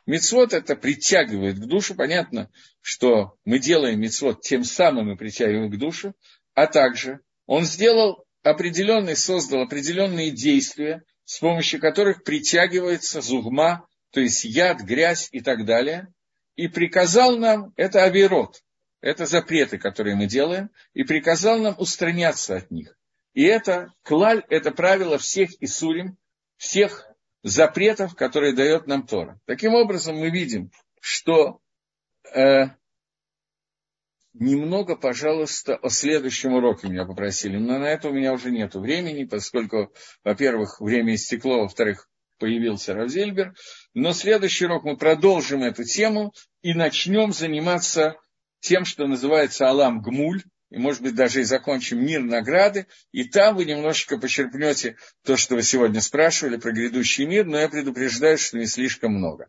[0.05, 1.95] Мицвод это притягивает к душе.
[1.95, 2.49] Понятно,
[2.81, 6.13] что мы делаем мицвод, тем самым мы притягиваем к душе.
[6.53, 14.45] А также он сделал определенные, создал определенные действия, с помощью которых притягивается зугма, то есть
[14.45, 16.13] яд, грязь и так далее,
[16.55, 18.61] и приказал нам, это авирот,
[19.01, 22.95] это запреты, которые мы делаем, и приказал нам устраняться от них.
[23.33, 26.15] И это клаль, это правило всех Исурим,
[26.57, 27.09] всех
[27.41, 29.39] запретов, которые дает нам Тора.
[29.45, 30.69] Таким образом, мы видим,
[31.01, 31.59] что
[32.35, 32.67] э,
[34.33, 37.57] немного, пожалуйста, о следующем уроке меня попросили.
[37.57, 39.91] Но на это у меня уже нет времени, поскольку,
[40.23, 42.07] во-первых, время истекло, во-вторых,
[42.43, 43.53] появился Равзельбер.
[43.93, 48.17] Но следующий урок мы продолжим эту тему и начнем заниматься
[48.59, 53.55] тем, что называется Алам Гмуль, и, может быть, даже и закончим мир награды, и там
[53.55, 58.57] вы немножечко почерпнете то, что вы сегодня спрашивали про грядущий мир, но я предупреждаю, что
[58.57, 59.47] не слишком много.